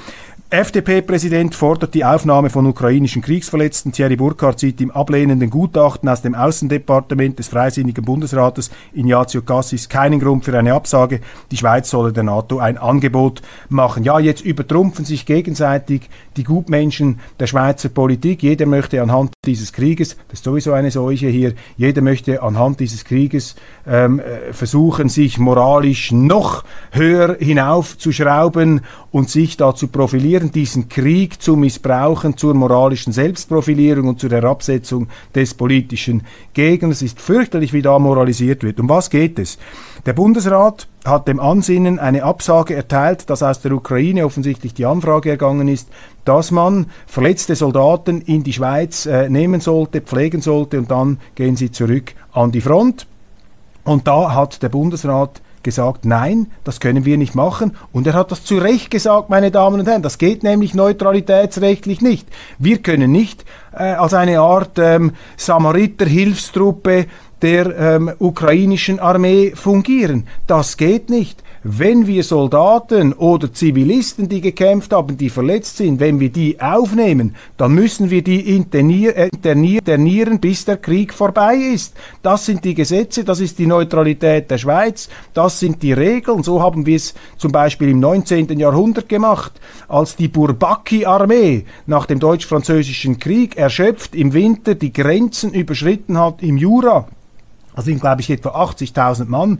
FDP-Präsident 0.51 1.53
fordert 1.53 1.93
die 1.93 2.03
Aufnahme 2.03 2.49
von 2.49 2.65
ukrainischen 2.65 3.21
Kriegsverletzten. 3.21 3.91
Thierry 3.91 4.15
Burkhardt 4.15 4.57
sieht 4.57 4.81
im 4.81 4.89
ablehnenden 4.89 5.51
Gutachten 5.51 6.09
aus 6.09 6.23
dem 6.23 6.33
Außendepartement 6.33 7.37
des 7.37 7.49
Freisinnigen 7.49 8.03
Bundesrates 8.03 8.71
Ignazio 8.91 9.43
Cassis 9.43 9.89
keinen 9.89 10.19
Grund 10.19 10.45
für 10.45 10.57
eine 10.57 10.73
Absage. 10.73 11.19
Die 11.51 11.57
Schweiz 11.57 11.91
solle 11.91 12.13
der 12.13 12.23
NATO 12.23 12.57
ein 12.57 12.79
Angebot 12.79 13.43
machen. 13.69 14.03
Ja, 14.03 14.17
jetzt 14.17 14.43
übertrumpfen 14.43 15.05
sich 15.05 15.27
gegenseitig 15.27 16.09
die 16.35 16.45
Gutmenschen 16.45 17.19
der 17.39 17.45
Schweizer 17.45 17.89
Politik. 17.89 18.41
Jeder 18.41 18.65
möchte 18.65 19.03
anhand 19.03 19.33
dieses 19.45 19.71
Krieges, 19.71 20.17
das 20.29 20.39
ist 20.39 20.45
sowieso 20.45 20.73
eine 20.73 20.89
Seuche 20.89 21.27
hier, 21.27 21.53
jeder 21.77 22.01
möchte 22.01 22.41
anhand 22.41 22.79
dieses 22.79 23.05
Krieges 23.05 23.55
ähm, 23.85 24.19
äh, 24.19 24.51
versuchen, 24.51 25.09
sich 25.09 25.37
moralisch 25.37 26.11
noch 26.11 26.63
höher 26.91 27.37
hinaufzuschrauben 27.39 28.81
und 29.11 29.29
sich 29.29 29.55
da 29.55 29.75
zu 29.75 29.89
profilieren, 29.89 30.38
diesen 30.47 30.87
Krieg 30.87 31.41
zu 31.41 31.57
missbrauchen 31.57 32.37
zur 32.37 32.53
moralischen 32.53 33.11
Selbstprofilierung 33.11 34.07
und 34.07 34.19
zur 34.19 34.29
Herabsetzung 34.31 35.07
des 35.35 35.53
politischen 35.53 36.23
Gegners. 36.53 36.97
Es 36.97 37.01
ist 37.01 37.21
fürchterlich, 37.21 37.73
wie 37.73 37.81
da 37.81 37.99
moralisiert 37.99 38.63
wird. 38.63 38.79
Um 38.79 38.87
was 38.87 39.09
geht 39.09 39.37
es? 39.37 39.57
Der 40.05 40.13
Bundesrat 40.13 40.87
hat 41.03 41.27
dem 41.27 41.39
Ansinnen 41.39 41.99
eine 41.99 42.23
Absage 42.23 42.75
erteilt, 42.75 43.29
dass 43.29 43.43
aus 43.43 43.59
der 43.59 43.73
Ukraine 43.73 44.25
offensichtlich 44.25 44.73
die 44.73 44.85
Anfrage 44.85 45.29
ergangen 45.29 45.67
ist, 45.67 45.89
dass 46.23 46.51
man 46.51 46.87
verletzte 47.05 47.55
Soldaten 47.55 48.21
in 48.21 48.43
die 48.43 48.53
Schweiz 48.53 49.05
äh, 49.05 49.29
nehmen 49.29 49.59
sollte, 49.59 50.01
pflegen 50.01 50.41
sollte 50.41 50.79
und 50.79 50.89
dann 50.89 51.19
gehen 51.35 51.57
sie 51.57 51.71
zurück 51.71 52.13
an 52.31 52.51
die 52.51 52.61
Front. 52.61 53.07
Und 53.83 54.07
da 54.07 54.33
hat 54.33 54.63
der 54.63 54.69
Bundesrat 54.69 55.41
gesagt, 55.63 56.05
nein, 56.05 56.47
das 56.63 56.79
können 56.79 57.05
wir 57.05 57.17
nicht 57.17 57.35
machen. 57.35 57.75
Und 57.91 58.07
er 58.07 58.13
hat 58.13 58.31
das 58.31 58.43
zu 58.43 58.57
Recht 58.57 58.91
gesagt, 58.91 59.29
meine 59.29 59.51
Damen 59.51 59.79
und 59.79 59.87
Herren. 59.87 60.01
Das 60.01 60.17
geht 60.17 60.43
nämlich 60.43 60.73
neutralitätsrechtlich 60.73 62.01
nicht. 62.01 62.27
Wir 62.57 62.79
können 62.79 63.11
nicht 63.11 63.45
äh, 63.73 63.83
als 63.93 64.13
eine 64.13 64.39
Art 64.39 64.77
ähm, 64.77 65.13
Samariter-Hilfstruppe 65.37 67.05
der 67.41 67.77
ähm, 67.77 68.11
ukrainischen 68.19 68.99
Armee 68.99 69.53
fungieren. 69.55 70.27
Das 70.47 70.77
geht 70.77 71.09
nicht 71.09 71.43
wenn 71.63 72.07
wir 72.07 72.23
Soldaten 72.23 73.13
oder 73.13 73.51
Zivilisten, 73.51 74.29
die 74.29 74.41
gekämpft 74.41 74.93
haben, 74.93 75.17
die 75.17 75.29
verletzt 75.29 75.77
sind, 75.77 75.99
wenn 75.99 76.19
wir 76.19 76.29
die 76.29 76.59
aufnehmen, 76.61 77.35
dann 77.57 77.73
müssen 77.73 78.09
wir 78.09 78.23
die 78.23 78.55
internier 78.55 79.15
äh, 79.15 79.29
internieren, 79.29 80.39
bis 80.39 80.65
der 80.65 80.77
Krieg 80.77 81.13
vorbei 81.13 81.55
ist. 81.55 81.95
Das 82.21 82.45
sind 82.45 82.63
die 82.63 82.73
Gesetze, 82.73 83.23
das 83.23 83.39
ist 83.39 83.59
die 83.59 83.67
Neutralität 83.67 84.49
der 84.49 84.57
Schweiz, 84.57 85.09
das 85.33 85.59
sind 85.59 85.83
die 85.83 85.93
Regeln. 85.93 86.43
So 86.43 86.61
haben 86.61 86.85
wir 86.85 86.95
es 86.95 87.13
zum 87.37 87.51
Beispiel 87.51 87.89
im 87.89 87.99
19. 87.99 88.57
Jahrhundert 88.57 89.09
gemacht, 89.09 89.53
als 89.87 90.15
die 90.15 90.27
Bourbaki-Armee 90.27 91.65
nach 91.85 92.05
dem 92.05 92.19
deutsch-französischen 92.19 93.19
Krieg 93.19 93.57
erschöpft 93.57 94.15
im 94.15 94.33
Winter 94.33 94.75
die 94.75 94.93
Grenzen 94.93 95.53
überschritten 95.53 96.17
hat 96.17 96.41
im 96.41 96.57
Jura. 96.57 97.07
Das 97.75 97.85
sind, 97.85 98.01
glaube 98.01 98.21
ich, 98.21 98.29
etwa 98.29 98.49
80.000 98.49 99.25
Mann. 99.27 99.59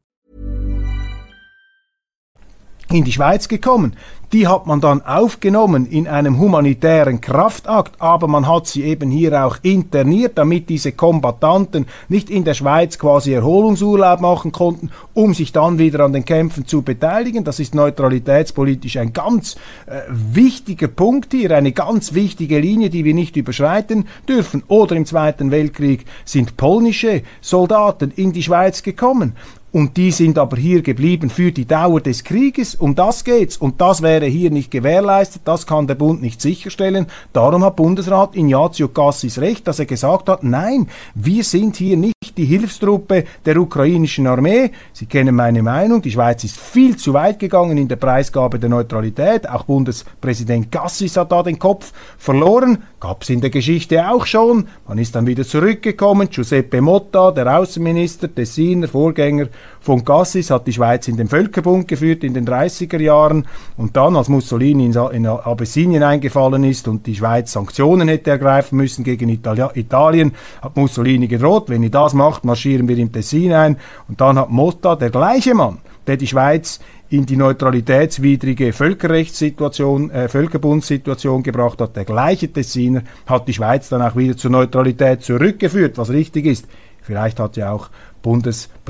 in 2.93 3.03
die 3.03 3.11
Schweiz 3.11 3.47
gekommen. 3.47 3.95
Die 4.33 4.47
hat 4.47 4.65
man 4.65 4.79
dann 4.79 5.05
aufgenommen 5.05 5.85
in 5.85 6.07
einem 6.07 6.39
humanitären 6.39 7.19
Kraftakt, 7.19 7.99
aber 7.99 8.29
man 8.29 8.47
hat 8.47 8.65
sie 8.65 8.83
eben 8.83 9.11
hier 9.11 9.45
auch 9.45 9.57
interniert, 9.61 10.37
damit 10.37 10.69
diese 10.69 10.93
Kombattanten 10.93 11.85
nicht 12.07 12.29
in 12.29 12.45
der 12.45 12.53
Schweiz 12.53 12.97
quasi 12.97 13.33
Erholungsurlaub 13.33 14.21
machen 14.21 14.53
konnten, 14.53 14.89
um 15.13 15.33
sich 15.33 15.51
dann 15.51 15.79
wieder 15.79 16.05
an 16.05 16.13
den 16.13 16.23
Kämpfen 16.23 16.65
zu 16.65 16.81
beteiligen. 16.81 17.43
Das 17.43 17.59
ist 17.59 17.75
neutralitätspolitisch 17.75 18.95
ein 18.95 19.11
ganz 19.11 19.57
äh, 19.85 19.99
wichtiger 20.09 20.87
Punkt 20.87 21.33
hier, 21.33 21.51
eine 21.51 21.73
ganz 21.73 22.13
wichtige 22.13 22.59
Linie, 22.59 22.89
die 22.89 23.03
wir 23.03 23.13
nicht 23.13 23.35
überschreiten 23.35 24.07
dürfen. 24.29 24.63
Oder 24.69 24.95
im 24.95 25.05
Zweiten 25.05 25.51
Weltkrieg 25.51 26.05
sind 26.23 26.55
polnische 26.55 27.23
Soldaten 27.41 28.13
in 28.15 28.31
die 28.31 28.43
Schweiz 28.43 28.81
gekommen 28.81 29.35
und 29.71 29.95
die 29.95 30.11
sind 30.11 30.37
aber 30.37 30.57
hier 30.57 30.81
geblieben 30.81 31.29
für 31.29 31.53
die 31.53 31.65
Dauer 31.65 32.01
des 32.01 32.25
Krieges. 32.25 32.75
Um 32.75 32.93
das 32.93 33.23
geht's. 33.23 33.55
Und 33.55 33.79
das 33.79 34.01
wäre 34.01 34.25
hier 34.25 34.51
nicht 34.51 34.69
gewährleistet. 34.69 35.43
Das 35.45 35.65
kann 35.65 35.87
der 35.87 35.95
Bund 35.95 36.21
nicht 36.21 36.41
sicherstellen. 36.41 37.07
Darum 37.31 37.63
hat 37.63 37.77
Bundesrat 37.77 38.35
Ignazio 38.35 38.89
Cassis 38.89 39.39
recht, 39.39 39.65
dass 39.67 39.79
er 39.79 39.85
gesagt 39.85 40.27
hat, 40.27 40.43
nein, 40.43 40.89
wir 41.15 41.45
sind 41.45 41.77
hier 41.77 41.95
nicht 41.95 42.15
die 42.35 42.45
Hilfstruppe 42.45 43.23
der 43.45 43.57
ukrainischen 43.57 44.27
Armee. 44.27 44.71
Sie 44.91 45.05
kennen 45.05 45.35
meine 45.35 45.63
Meinung. 45.63 46.01
Die 46.01 46.11
Schweiz 46.11 46.43
ist 46.43 46.57
viel 46.57 46.97
zu 46.97 47.13
weit 47.13 47.39
gegangen 47.39 47.77
in 47.77 47.87
der 47.87 47.95
Preisgabe 47.95 48.59
der 48.59 48.69
Neutralität. 48.69 49.49
Auch 49.49 49.63
Bundespräsident 49.63 50.69
Cassis 50.69 51.15
hat 51.15 51.31
da 51.31 51.43
den 51.43 51.59
Kopf 51.59 51.93
verloren. 52.17 52.83
Gab's 52.99 53.29
in 53.29 53.39
der 53.41 53.49
Geschichte 53.49 54.09
auch 54.09 54.25
schon. 54.25 54.67
Man 54.87 54.97
ist 54.97 55.15
dann 55.15 55.27
wieder 55.27 55.45
zurückgekommen. 55.45 56.29
Giuseppe 56.29 56.81
Motta, 56.81 57.31
der 57.31 57.57
Außenminister, 57.57 58.33
Tessiner, 58.33 58.87
Vorgänger 58.89 59.47
von 59.79 60.05
Cassis 60.05 60.51
hat 60.51 60.67
die 60.67 60.73
Schweiz 60.73 61.07
in 61.07 61.17
den 61.17 61.27
Völkerbund 61.27 61.87
geführt 61.87 62.23
in 62.23 62.33
den 62.33 62.47
30er 62.47 62.99
Jahren 62.99 63.47
und 63.77 63.97
dann, 63.97 64.15
als 64.15 64.29
Mussolini 64.29 64.85
in, 64.85 64.93
in 65.11 65.25
Abessinien 65.25 66.03
eingefallen 66.03 66.63
ist 66.63 66.87
und 66.87 67.07
die 67.07 67.15
Schweiz 67.15 67.51
Sanktionen 67.51 68.07
hätte 68.07 68.29
ergreifen 68.29 68.77
müssen 68.77 69.03
gegen 69.03 69.29
Itali 69.29 69.63
Italien, 69.73 70.33
hat 70.61 70.77
Mussolini 70.77 71.27
gedroht, 71.27 71.65
wenn 71.67 71.83
ihr 71.83 71.89
das 71.89 72.13
macht, 72.13 72.45
marschieren 72.45 72.87
wir 72.87 72.97
im 72.97 73.11
Tessin 73.11 73.53
ein 73.53 73.77
und 74.07 74.21
dann 74.21 74.37
hat 74.37 74.49
Motta, 74.49 74.95
der 74.95 75.09
gleiche 75.09 75.55
Mann, 75.55 75.79
der 76.05 76.17
die 76.17 76.27
Schweiz 76.27 76.79
in 77.11 77.25
die 77.25 77.35
neutralitätswidrige 77.35 78.71
Völkerrechtssituation, 78.71 80.11
äh, 80.11 80.29
Völkerbundssituation 80.29 81.43
gebracht 81.43 81.81
hat. 81.81 81.95
Der 81.97 82.05
gleiche 82.05 82.51
Tessiner 82.51 83.03
hat 83.25 83.49
die 83.49 83.53
Schweiz 83.53 83.89
dann 83.89 84.01
auch 84.01 84.15
wieder 84.15 84.37
zur 84.37 84.51
Neutralität 84.51 85.21
zurückgeführt, 85.21 85.97
was 85.97 86.09
richtig 86.09 86.45
ist. 86.45 86.67
Vielleicht 87.01 87.39
hat 87.41 87.57
ja 87.57 87.71
auch 87.73 87.89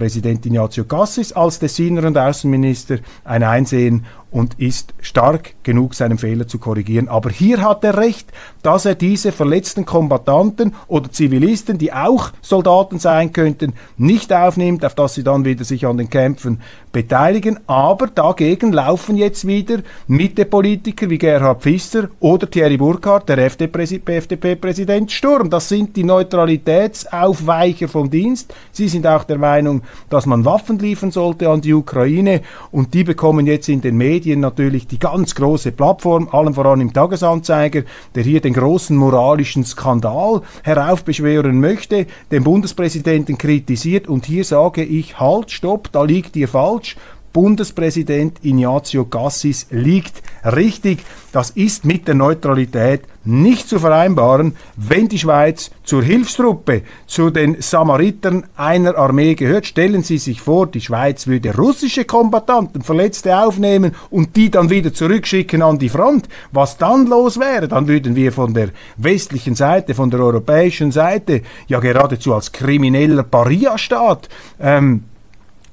Bundespräsident 0.01 0.43
Ignazio 0.47 0.85
Cassis 0.85 1.31
als 1.31 1.59
Tessiner 1.59 2.07
und 2.07 2.17
Außenminister 2.17 2.97
ein 3.23 3.43
Einsehen 3.43 4.03
und 4.31 4.57
ist 4.59 4.93
stark 5.01 5.55
genug, 5.63 5.93
seinen 5.93 6.17
Fehler 6.17 6.47
zu 6.47 6.57
korrigieren. 6.57 7.09
Aber 7.09 7.29
hier 7.29 7.61
hat 7.61 7.83
er 7.83 7.97
recht, 7.97 8.31
dass 8.63 8.85
er 8.85 8.95
diese 8.95 9.33
verletzten 9.33 9.85
Kombattanten 9.85 10.73
oder 10.87 11.11
Zivilisten, 11.11 11.77
die 11.77 11.91
auch 11.91 12.31
Soldaten 12.41 12.97
sein 12.97 13.33
könnten, 13.33 13.73
nicht 13.97 14.31
aufnimmt, 14.31 14.85
auf 14.85 14.95
dass 14.95 15.15
sie 15.15 15.23
dann 15.23 15.43
wieder 15.43 15.65
sich 15.65 15.85
an 15.85 15.97
den 15.97 16.09
Kämpfen 16.09 16.61
beteiligen. 16.93 17.59
Aber 17.67 18.07
dagegen 18.07 18.71
laufen 18.71 19.17
jetzt 19.17 19.45
wieder 19.45 19.79
Mitte-Politiker 20.07 21.09
wie 21.09 21.17
Gerhard 21.17 21.61
Pfister 21.61 22.09
oder 22.21 22.49
Thierry 22.49 22.77
Burkhardt, 22.77 23.27
der 23.27 23.37
FDP-Präsident 23.37 25.11
Sturm. 25.11 25.49
Das 25.49 25.67
sind 25.67 25.95
die 25.97 26.05
Neutralitätsaufweicher 26.05 27.89
vom 27.89 28.09
Dienst. 28.09 28.53
Sie 28.71 28.87
sind 28.87 29.05
auch 29.05 29.25
der 29.25 29.37
Meinung, 29.37 29.81
dass 30.09 30.25
man 30.25 30.45
Waffen 30.45 30.79
liefern 30.79 31.11
sollte 31.11 31.49
an 31.49 31.61
die 31.61 31.73
Ukraine 31.73 32.41
und 32.71 32.93
die 32.93 33.03
bekommen 33.03 33.45
jetzt 33.45 33.69
in 33.69 33.81
den 33.81 33.97
Medien 33.97 34.39
natürlich 34.39 34.87
die 34.87 34.99
ganz 34.99 35.35
große 35.35 35.71
Plattform, 35.71 36.29
allen 36.31 36.53
voran 36.53 36.81
im 36.81 36.93
Tagesanzeiger, 36.93 37.83
der 38.15 38.23
hier 38.23 38.41
den 38.41 38.53
großen 38.53 38.95
moralischen 38.95 39.65
Skandal 39.65 40.41
heraufbeschwören 40.63 41.59
möchte, 41.59 42.07
den 42.31 42.43
Bundespräsidenten 42.43 43.37
kritisiert 43.37 44.07
und 44.07 44.25
hier 44.25 44.43
sage 44.43 44.83
ich, 44.83 45.19
halt, 45.19 45.51
stopp, 45.51 45.91
da 45.91 46.03
liegt 46.03 46.35
ihr 46.35 46.47
falsch. 46.47 46.95
Bundespräsident 47.33 48.39
Ignazio 48.43 49.05
Gassis 49.05 49.67
liegt 49.69 50.21
richtig. 50.45 50.99
Das 51.31 51.49
ist 51.51 51.85
mit 51.85 52.07
der 52.07 52.15
Neutralität 52.15 53.01
nicht 53.23 53.69
zu 53.69 53.79
vereinbaren, 53.79 54.55
wenn 54.75 55.07
die 55.07 55.19
Schweiz 55.19 55.69
zur 55.83 56.03
Hilfstruppe, 56.03 56.81
zu 57.05 57.29
den 57.29 57.61
Samaritern 57.61 58.45
einer 58.55 58.97
Armee 58.97 59.35
gehört. 59.35 59.65
Stellen 59.65 60.03
Sie 60.03 60.17
sich 60.17 60.41
vor, 60.41 60.67
die 60.67 60.81
Schweiz 60.81 61.27
würde 61.27 61.55
russische 61.55 62.05
Kombattanten, 62.05 62.81
Verletzte 62.81 63.37
aufnehmen 63.37 63.95
und 64.09 64.35
die 64.35 64.49
dann 64.49 64.69
wieder 64.69 64.93
zurückschicken 64.93 65.61
an 65.61 65.77
die 65.77 65.89
Front. 65.89 66.27
Was 66.51 66.77
dann 66.77 67.07
los 67.07 67.39
wäre, 67.39 67.67
dann 67.67 67.87
würden 67.87 68.15
wir 68.15 68.31
von 68.31 68.53
der 68.53 68.69
westlichen 68.97 69.55
Seite, 69.55 69.93
von 69.93 70.09
der 70.09 70.21
europäischen 70.21 70.91
Seite, 70.91 71.43
ja 71.67 71.79
geradezu 71.79 72.33
als 72.33 72.51
krimineller 72.51 73.23
Paria-Staat 73.23 74.29
ähm, 74.59 75.03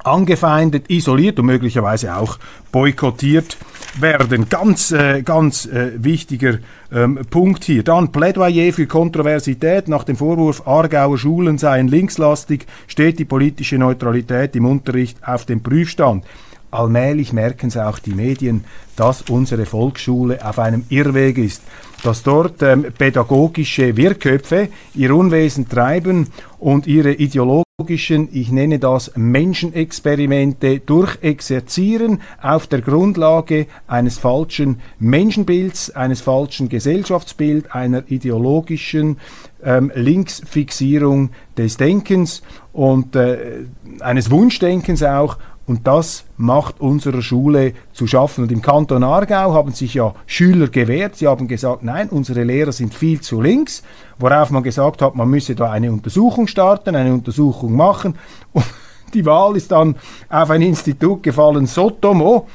angefeindet, 0.08 0.88
isoliert 0.88 1.38
und 1.38 1.46
möglicherweise 1.46 2.16
auch 2.16 2.38
boykottiert 2.72 3.56
werden. 4.00 4.48
Ganz, 4.48 4.92
äh, 4.92 5.22
ganz 5.22 5.66
äh, 5.66 5.92
wichtiger 5.96 6.58
ähm, 6.92 7.20
Punkt 7.30 7.64
hier. 7.64 7.82
Dann 7.82 8.12
Plädoyer 8.12 8.72
für 8.72 8.86
Kontroversität. 8.86 9.88
Nach 9.88 10.04
dem 10.04 10.16
Vorwurf, 10.16 10.66
Aargauer 10.66 11.18
Schulen 11.18 11.58
seien 11.58 11.88
linkslastig, 11.88 12.66
steht 12.86 13.18
die 13.18 13.24
politische 13.24 13.78
Neutralität 13.78 14.54
im 14.56 14.66
Unterricht 14.66 15.18
auf 15.26 15.44
dem 15.44 15.62
Prüfstand. 15.62 16.24
Allmählich 16.70 17.32
merken 17.32 17.68
es 17.68 17.78
auch 17.78 17.98
die 17.98 18.14
Medien, 18.14 18.64
dass 18.94 19.22
unsere 19.22 19.64
Volksschule 19.64 20.44
auf 20.46 20.58
einem 20.58 20.84
Irrweg 20.90 21.38
ist, 21.38 21.62
dass 22.02 22.22
dort 22.22 22.62
ähm, 22.62 22.86
pädagogische 22.96 23.96
Wirrköpfe 23.96 24.68
ihr 24.94 25.14
Unwesen 25.14 25.68
treiben 25.68 26.28
und 26.58 26.86
ihre 26.86 27.12
Ideologie 27.12 27.67
ich 27.86 28.50
nenne 28.50 28.80
das 28.80 29.12
Menschenexperimente 29.14 30.80
durchexerzieren 30.80 32.20
auf 32.42 32.66
der 32.66 32.80
Grundlage 32.80 33.68
eines 33.86 34.18
falschen 34.18 34.80
Menschenbilds, 34.98 35.90
eines 35.94 36.20
falschen 36.20 36.68
Gesellschaftsbilds, 36.68 37.70
einer 37.70 38.02
ideologischen 38.10 39.18
ähm, 39.62 39.92
Linksfixierung 39.94 41.30
des 41.56 41.76
Denkens 41.76 42.42
und 42.72 43.14
äh, 43.14 43.66
eines 44.00 44.32
Wunschdenkens 44.32 45.04
auch 45.04 45.38
und 45.68 45.86
das 45.86 46.24
macht 46.38 46.80
unserer 46.80 47.20
Schule 47.20 47.74
zu 47.92 48.06
schaffen. 48.06 48.44
Und 48.44 48.52
im 48.52 48.62
Kanton 48.62 49.04
Aargau 49.04 49.52
haben 49.52 49.72
sich 49.72 49.92
ja 49.94 50.14
Schüler 50.26 50.68
gewehrt. 50.68 51.16
Sie 51.16 51.28
haben 51.28 51.46
gesagt, 51.46 51.82
nein, 51.82 52.08
unsere 52.08 52.42
Lehrer 52.42 52.72
sind 52.72 52.94
viel 52.94 53.20
zu 53.20 53.42
links. 53.42 53.82
Worauf 54.18 54.50
man 54.50 54.62
gesagt 54.62 55.02
hat, 55.02 55.14
man 55.14 55.28
müsse 55.28 55.54
da 55.54 55.70
eine 55.70 55.92
Untersuchung 55.92 56.46
starten, 56.46 56.96
eine 56.96 57.12
Untersuchung 57.12 57.76
machen. 57.76 58.16
Und 58.54 58.64
die 59.14 59.26
Wahl 59.26 59.56
ist 59.56 59.70
dann 59.70 59.96
auf 60.30 60.48
ein 60.48 60.62
Institut 60.62 61.22
gefallen, 61.22 61.66
Sotomo 61.66 62.46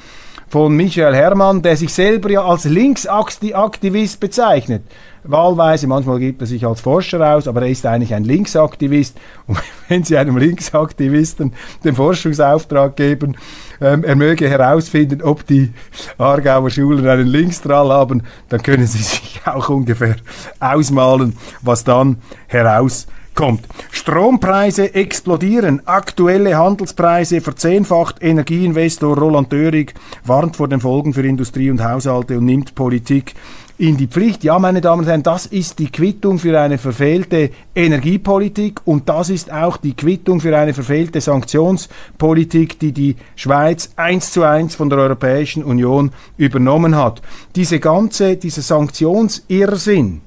von 0.47 0.75
Michael 0.75 1.13
Herrmann, 1.15 1.61
der 1.61 1.77
sich 1.77 1.93
selber 1.93 2.31
ja 2.31 2.43
als 2.43 2.65
Linksaktivist 2.65 4.19
bezeichnet 4.19 4.81
wahlweise, 5.23 5.87
manchmal 5.87 6.19
gibt 6.19 6.41
er 6.41 6.47
sich 6.47 6.65
als 6.65 6.81
Forscher 6.81 7.35
aus, 7.35 7.47
aber 7.47 7.63
er 7.63 7.69
ist 7.69 7.85
eigentlich 7.85 8.13
ein 8.13 8.23
Linksaktivist. 8.23 9.17
Und 9.47 9.59
wenn 9.87 10.03
Sie 10.03 10.17
einem 10.17 10.37
Linksaktivisten 10.37 11.53
den 11.83 11.95
Forschungsauftrag 11.95 12.95
geben, 12.95 13.35
ähm, 13.81 14.03
er 14.03 14.15
möge 14.15 14.49
herausfinden, 14.49 15.21
ob 15.21 15.45
die 15.47 15.73
Aargauer 16.17 16.69
Schulen 16.69 17.07
einen 17.07 17.27
Linkstrahl 17.27 17.89
haben, 17.89 18.23
dann 18.49 18.61
können 18.61 18.87
Sie 18.87 18.97
sich 19.03 19.41
auch 19.45 19.69
ungefähr 19.69 20.15
ausmalen, 20.59 21.35
was 21.61 21.83
dann 21.83 22.17
herauskommt 22.47 23.13
kommt. 23.33 23.67
Strompreise 23.91 24.93
explodieren. 24.93 25.85
Aktuelle 25.85 26.57
Handelspreise 26.57 27.41
verzehnfacht. 27.41 28.21
Energieinvestor 28.21 29.17
Roland 29.17 29.51
Dörig 29.51 29.93
warnt 30.23 30.55
vor 30.55 30.67
den 30.67 30.79
Folgen 30.79 31.13
für 31.13 31.25
Industrie 31.25 31.69
und 31.69 31.83
Haushalte 31.83 32.37
und 32.37 32.45
nimmt 32.45 32.75
Politik 32.75 33.33
in 33.77 33.97
die 33.97 34.07
Pflicht. 34.07 34.43
Ja, 34.43 34.59
meine 34.59 34.81
Damen 34.81 35.01
und 35.01 35.07
Herren, 35.07 35.23
das 35.23 35.45
ist 35.45 35.79
die 35.79 35.91
Quittung 35.91 36.37
für 36.37 36.59
eine 36.59 36.77
verfehlte 36.77 37.49
Energiepolitik 37.75 38.81
und 38.85 39.09
das 39.09 39.29
ist 39.29 39.51
auch 39.51 39.77
die 39.77 39.95
Quittung 39.95 40.39
für 40.39 40.55
eine 40.57 40.73
verfehlte 40.73 41.21
Sanktionspolitik, 41.21 42.79
die 42.79 42.91
die 42.91 43.15
Schweiz 43.35 43.91
eins 43.95 44.31
zu 44.31 44.43
eins 44.43 44.75
von 44.75 44.89
der 44.89 44.99
Europäischen 44.99 45.63
Union 45.63 46.11
übernommen 46.37 46.95
hat. 46.95 47.21
Diese 47.55 47.79
ganze, 47.79 48.37
dieser 48.37 48.61
Sanktionsirrsinn, 48.61 50.21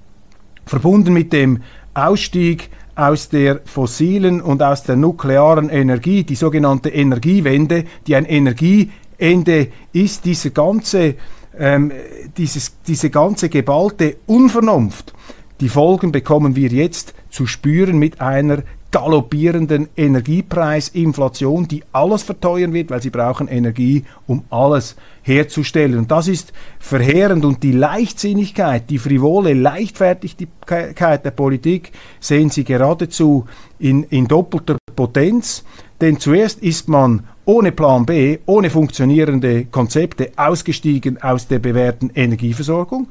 verbunden 0.64 1.12
mit 1.12 1.32
dem 1.32 1.62
Ausstieg 1.94 2.70
aus 2.96 3.28
der 3.28 3.60
fossilen 3.64 4.40
und 4.40 4.62
aus 4.62 4.82
der 4.82 4.96
nuklearen 4.96 5.68
Energie, 5.68 6.24
die 6.24 6.34
sogenannte 6.34 6.88
Energiewende, 6.88 7.84
die 8.06 8.16
ein 8.16 8.24
Energieende 8.24 9.68
ist, 9.92 10.24
dieser 10.24 10.50
ganze 10.50 11.14
ähm, 11.58 11.92
dieses, 12.36 12.76
diese 12.86 13.10
ganze 13.10 13.48
geballte 13.48 14.16
Unvernunft, 14.26 15.12
die 15.60 15.68
Folgen 15.68 16.12
bekommen 16.12 16.54
wir 16.54 16.68
jetzt 16.68 17.14
zu 17.30 17.46
spüren 17.46 17.98
mit 17.98 18.20
einer 18.20 18.62
galoppierenden 18.90 19.88
Energiepreis, 19.96 20.88
Inflation, 20.88 21.66
die 21.68 21.82
alles 21.92 22.22
verteuern 22.22 22.72
wird, 22.72 22.90
weil 22.90 23.02
sie 23.02 23.10
brauchen 23.10 23.48
Energie, 23.48 24.04
um 24.26 24.44
alles 24.48 24.96
herzustellen. 25.22 25.98
Und 25.98 26.10
das 26.10 26.28
ist 26.28 26.52
verheerend. 26.78 27.44
Und 27.44 27.62
die 27.62 27.72
Leichtsinnigkeit, 27.72 28.88
die 28.88 28.98
frivole 28.98 29.54
Leichtfertigkeit 29.54 31.24
der 31.24 31.30
Politik 31.30 31.92
sehen 32.20 32.50
Sie 32.50 32.64
geradezu 32.64 33.46
in, 33.78 34.04
in 34.04 34.28
doppelter 34.28 34.78
Potenz. 34.94 35.64
Denn 36.00 36.18
zuerst 36.18 36.62
ist 36.62 36.88
man 36.88 37.24
ohne 37.46 37.72
Plan 37.72 38.04
B, 38.04 38.38
ohne 38.44 38.70
funktionierende 38.70 39.64
Konzepte 39.66 40.32
ausgestiegen 40.36 41.22
aus 41.22 41.46
der 41.46 41.60
bewährten 41.60 42.10
Energieversorgung. 42.14 43.08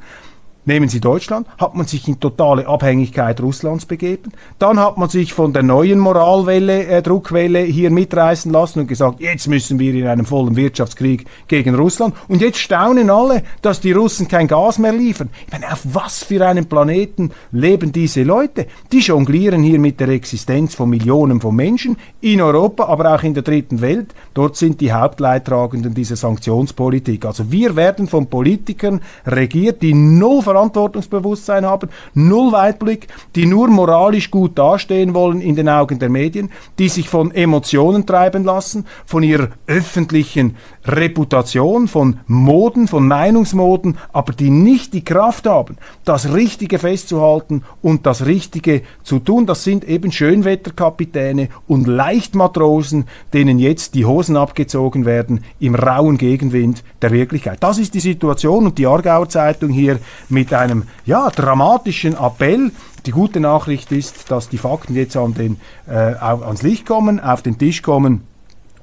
Nehmen 0.68 0.90
Sie 0.90 1.00
Deutschland, 1.00 1.48
hat 1.60 1.76
man 1.76 1.86
sich 1.86 2.08
in 2.08 2.20
totale 2.20 2.68
Abhängigkeit 2.68 3.40
Russlands 3.40 3.86
begeben. 3.86 4.32
Dann 4.58 4.80
hat 4.80 4.98
man 4.98 5.10
sich 5.10 5.32
von 5.32 5.54
der 5.54 5.62
neuen 5.62 6.00
Moralwelle, 6.00 6.88
äh, 6.88 7.04
Druckwelle 7.04 7.60
hier 7.60 7.92
mitreißen 7.92 8.52
lassen 8.52 8.80
und 8.80 8.88
gesagt, 8.88 9.20
jetzt 9.20 9.48
müssen 9.48 9.78
wir 9.78 9.94
in 9.94 10.08
einem 10.08 10.26
vollen 10.26 10.56
Wirtschaftskrieg 10.56 11.26
gegen 11.48 11.76
Russland. 11.76 12.16
Und 12.28 12.42
jetzt 12.42 12.58
staunen 12.58 13.12
alle, 13.12 13.44
dass 13.62 13.80
die 13.80 13.92
Russen 13.92 14.28
kein 14.28 14.48
Gas 14.48 14.80
mehr 14.80 14.92
liefern. 14.92 15.30
Ich 15.46 15.54
meine, 15.54 15.72
auf 15.72 15.82
was 15.84 16.24
für 16.24 16.44
einem 16.46 16.66
Planeten 16.66 17.32
leben 17.52 17.92
diese 17.92 18.24
Leute? 18.24 18.66
Die 18.92 19.00
jonglieren 19.00 19.62
hier 19.62 19.80
mit 19.80 20.00
der 20.00 20.10
Existenz 20.10 20.74
von 20.74 20.90
Millionen 20.90 21.42
von 21.42 21.56
Menschen 21.56 21.96
in 22.22 22.42
Europa, 22.42 22.86
aber 22.86 23.14
auch 23.14 23.22
in 23.22 23.36
der 23.36 23.44
dritten 23.44 23.82
Welt. 23.82 24.16
Dort 24.34 24.58
sind 24.58 24.82
die 24.82 24.92
Hauptleidtragenden 24.92 25.94
dieser 25.94 26.16
Sanktionspolitik. 26.16 27.24
Also 27.26 27.52
wir 27.52 27.76
werden 27.76 28.08
von 28.08 28.28
Politikern 28.28 29.02
regiert, 29.28 29.84
die 29.84 29.94
null 29.94 30.42
Verantwortungsbewusstsein 30.56 31.66
haben, 31.66 31.90
null 32.14 32.52
Weitblick, 32.52 33.08
die 33.36 33.46
nur 33.46 33.68
moralisch 33.68 34.32
gut 34.32 34.58
dastehen 34.58 35.14
wollen 35.14 35.42
in 35.42 35.56
den 35.56 35.68
Augen 35.68 36.00
der 36.00 36.10
Medien, 36.10 36.50
die 36.80 36.90
sich 36.90 37.10
von 37.10 37.32
Emotionen 37.32 38.06
treiben 38.06 38.44
lassen, 38.44 38.86
von 39.06 39.22
ihrer 39.22 39.50
öffentlichen 39.68 40.56
Reputation, 40.86 41.88
von 41.88 42.20
Moden, 42.28 42.88
von 42.88 43.08
Meinungsmoden, 43.08 43.98
aber 44.14 44.34
die 44.34 44.50
nicht 44.50 44.94
die 44.94 45.04
Kraft 45.04 45.48
haben, 45.48 45.78
das 46.04 46.34
Richtige 46.34 46.80
festzuhalten 46.80 47.64
und 47.82 48.06
das 48.06 48.26
Richtige 48.26 48.82
zu 49.04 49.20
tun. 49.20 49.46
Das 49.46 49.64
sind 49.64 49.84
eben 49.84 50.12
Schönwetterkapitäne 50.12 51.50
und 51.68 51.88
Leichtmatrosen, 51.88 53.06
denen 53.34 53.60
jetzt 53.60 53.96
die 53.96 54.06
Hosen 54.06 54.38
abgezogen 54.38 55.06
werden 55.06 55.44
im 55.60 55.76
rauen 55.76 56.18
Gegenwind 56.18 56.84
der 57.02 57.12
Wirklichkeit. 57.12 57.58
Das 57.62 57.78
ist 57.78 57.94
die 57.94 58.00
Situation 58.00 58.66
und 58.68 58.78
die 58.78 58.88
Aargauer 58.88 59.30
Zeitung 59.30 59.70
hier 59.70 60.00
mit 60.30 60.54
einem 60.54 60.84
ja, 61.06 61.30
dramatischen 61.30 62.16
Appell. 62.16 62.72
Die 63.06 63.12
gute 63.12 63.40
Nachricht 63.40 63.92
ist, 63.92 64.32
dass 64.32 64.50
die 64.50 64.58
Fakten 64.58 64.96
jetzt 64.96 65.16
an 65.16 65.34
den, 65.34 65.58
äh, 65.88 65.94
ans 65.94 66.64
Licht 66.64 66.86
kommen, 66.86 67.20
auf 67.20 67.42
den 67.42 67.58
Tisch 67.58 67.82
kommen 67.82 68.22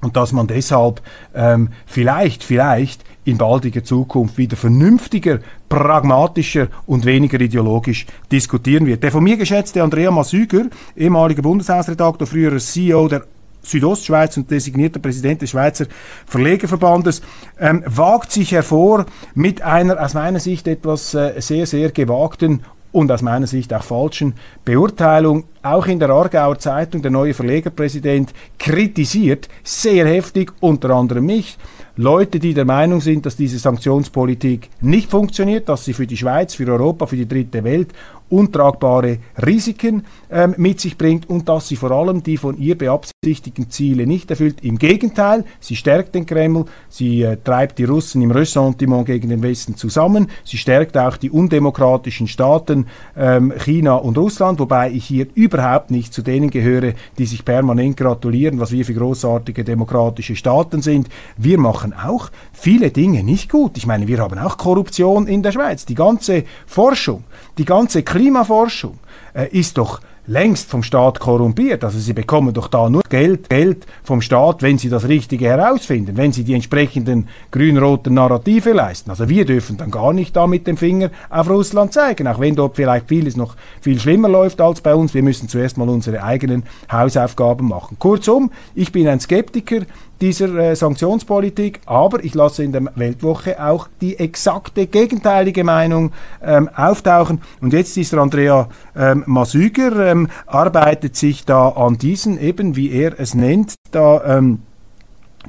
und 0.02 0.16
dass 0.16 0.32
man 0.32 0.46
deshalb 0.46 1.00
ähm, 1.34 1.70
vielleicht, 1.86 2.44
vielleicht 2.44 3.04
in 3.24 3.38
baldiger 3.38 3.84
Zukunft 3.84 4.36
wieder 4.36 4.56
vernünftiger, 4.56 5.38
pragmatischer 5.68 6.68
und 6.86 7.06
weniger 7.06 7.40
ideologisch 7.40 8.04
diskutieren 8.30 8.84
wird. 8.84 9.02
Der 9.02 9.12
von 9.12 9.24
mir 9.24 9.36
geschätzte 9.36 9.82
Andrea 9.82 10.10
Masüger, 10.10 10.66
ehemaliger 10.96 11.42
Bundeshausredaktor, 11.42 12.26
früherer 12.26 12.58
CEO 12.58 13.08
der 13.08 13.24
Südostschweiz 13.62 14.36
und 14.36 14.50
designierter 14.50 14.98
Präsident 14.98 15.40
des 15.40 15.50
Schweizer 15.50 15.86
Verlegerverbandes, 16.26 17.22
ähm, 17.60 17.84
wagt 17.86 18.32
sich 18.32 18.50
hervor 18.50 19.06
mit 19.34 19.62
einer 19.62 20.02
aus 20.02 20.14
meiner 20.14 20.40
Sicht 20.40 20.66
etwas 20.66 21.14
äh, 21.14 21.40
sehr, 21.40 21.66
sehr 21.66 21.92
gewagten 21.92 22.64
und 22.92 23.10
aus 23.10 23.22
meiner 23.22 23.46
Sicht 23.46 23.72
auch 23.74 23.82
falschen 23.82 24.34
Beurteilung. 24.64 25.44
Auch 25.62 25.86
in 25.86 25.98
der 25.98 26.10
Aargauer 26.10 26.58
Zeitung, 26.58 27.02
der 27.02 27.10
neue 27.10 27.34
Verlegerpräsident, 27.34 28.32
kritisiert 28.58 29.48
sehr 29.64 30.06
heftig 30.06 30.52
unter 30.60 30.90
anderem 30.90 31.26
mich, 31.26 31.58
Leute, 31.96 32.38
die 32.38 32.54
der 32.54 32.64
Meinung 32.64 33.02
sind, 33.02 33.26
dass 33.26 33.36
diese 33.36 33.58
Sanktionspolitik 33.58 34.70
nicht 34.80 35.10
funktioniert, 35.10 35.68
dass 35.68 35.84
sie 35.84 35.92
für 35.92 36.06
die 36.06 36.16
Schweiz, 36.16 36.54
für 36.54 36.66
Europa, 36.66 37.06
für 37.06 37.16
die 37.16 37.28
dritte 37.28 37.64
Welt 37.64 37.88
untragbare 38.32 39.18
Risiken 39.44 40.04
ähm, 40.30 40.54
mit 40.56 40.80
sich 40.80 40.96
bringt 40.96 41.28
und 41.28 41.48
dass 41.48 41.68
sie 41.68 41.76
vor 41.76 41.90
allem 41.90 42.22
die 42.22 42.38
von 42.38 42.56
ihr 42.56 42.76
beabsichtigten 42.76 43.70
Ziele 43.70 44.06
nicht 44.06 44.30
erfüllt. 44.30 44.64
Im 44.64 44.78
Gegenteil, 44.78 45.44
sie 45.60 45.76
stärkt 45.76 46.14
den 46.14 46.24
Kreml, 46.24 46.64
sie 46.88 47.22
äh, 47.22 47.36
treibt 47.44 47.78
die 47.78 47.84
Russen 47.84 48.22
im 48.22 48.30
Ressentiment 48.30 49.04
gegen 49.04 49.28
den 49.28 49.42
Westen 49.42 49.76
zusammen, 49.76 50.28
sie 50.44 50.56
stärkt 50.56 50.96
auch 50.96 51.18
die 51.18 51.30
undemokratischen 51.30 52.26
Staaten 52.26 52.86
ähm, 53.16 53.52
China 53.58 53.96
und 53.96 54.16
Russland, 54.16 54.58
wobei 54.58 54.90
ich 54.90 55.04
hier 55.04 55.26
überhaupt 55.34 55.90
nicht 55.90 56.14
zu 56.14 56.22
denen 56.22 56.48
gehöre, 56.48 56.94
die 57.18 57.26
sich 57.26 57.44
permanent 57.44 57.98
gratulieren, 57.98 58.58
was 58.58 58.72
wir 58.72 58.86
für 58.86 58.94
großartige 58.94 59.62
demokratische 59.62 60.36
Staaten 60.36 60.80
sind. 60.80 61.08
Wir 61.36 61.58
machen 61.58 61.81
auch 61.92 62.30
viele 62.52 62.90
Dinge 62.90 63.22
nicht 63.22 63.50
gut. 63.50 63.76
Ich 63.76 63.86
meine, 63.86 64.08
wir 64.08 64.18
haben 64.18 64.38
auch 64.38 64.56
Korruption 64.56 65.26
in 65.26 65.42
der 65.42 65.52
Schweiz. 65.52 65.86
Die 65.86 65.94
ganze 65.94 66.44
Forschung, 66.66 67.24
die 67.58 67.64
ganze 67.64 68.02
Klima 68.02 68.42
Klimaforschung 68.42 68.98
äh, 69.34 69.48
ist 69.48 69.78
doch 69.78 70.00
längst 70.26 70.70
vom 70.70 70.82
Staat 70.82 71.18
korrumpiert. 71.18 71.82
Also 71.84 71.98
sie 71.98 72.12
bekommen 72.12 72.54
doch 72.54 72.68
da 72.68 72.88
nur 72.88 73.02
Geld, 73.08 73.48
Geld 73.48 73.86
vom 74.04 74.20
Staat, 74.20 74.62
wenn 74.62 74.78
sie 74.78 74.88
das 74.88 75.08
Richtige 75.08 75.46
herausfinden, 75.46 76.16
wenn 76.16 76.32
sie 76.32 76.44
die 76.44 76.54
entsprechenden 76.54 77.28
grün-roten 77.50 78.14
Narrative 78.14 78.72
leisten. 78.72 79.10
Also 79.10 79.28
wir 79.28 79.44
dürfen 79.44 79.76
dann 79.76 79.90
gar 79.90 80.12
nicht 80.12 80.36
da 80.36 80.46
mit 80.46 80.66
dem 80.66 80.76
Finger 80.76 81.10
auf 81.28 81.50
Russland 81.50 81.92
zeigen, 81.92 82.28
auch 82.28 82.38
wenn 82.38 82.54
dort 82.54 82.76
vielleicht 82.76 83.08
vieles 83.08 83.36
noch 83.36 83.56
viel 83.80 83.98
schlimmer 83.98 84.28
läuft 84.28 84.60
als 84.60 84.80
bei 84.80 84.94
uns. 84.94 85.12
Wir 85.12 85.22
müssen 85.22 85.48
zuerst 85.48 85.76
mal 85.76 85.88
unsere 85.88 86.22
eigenen 86.22 86.62
Hausaufgaben 86.90 87.68
machen. 87.68 87.96
Kurzum, 87.98 88.52
ich 88.74 88.92
bin 88.92 89.08
ein 89.08 89.20
Skeptiker 89.20 89.80
dieser 90.22 90.54
äh, 90.54 90.76
Sanktionspolitik, 90.76 91.80
aber 91.84 92.24
ich 92.24 92.34
lasse 92.34 92.62
in 92.62 92.72
der 92.72 92.84
Weltwoche 92.94 93.62
auch 93.62 93.88
die 94.00 94.18
exakte 94.18 94.86
gegenteilige 94.86 95.64
Meinung 95.64 96.12
ähm, 96.42 96.70
auftauchen. 96.74 97.42
Und 97.60 97.72
jetzt 97.72 97.96
ist 97.96 98.12
der 98.12 98.20
Andrea 98.20 98.68
ähm, 98.96 99.24
Masüger, 99.26 100.12
ähm, 100.12 100.28
arbeitet 100.46 101.16
sich 101.16 101.44
da 101.44 101.70
an 101.70 101.98
diesen, 101.98 102.40
eben 102.40 102.76
wie 102.76 102.92
er 102.92 103.18
es 103.18 103.34
nennt, 103.34 103.74
da 103.90 104.38
ähm, 104.38 104.60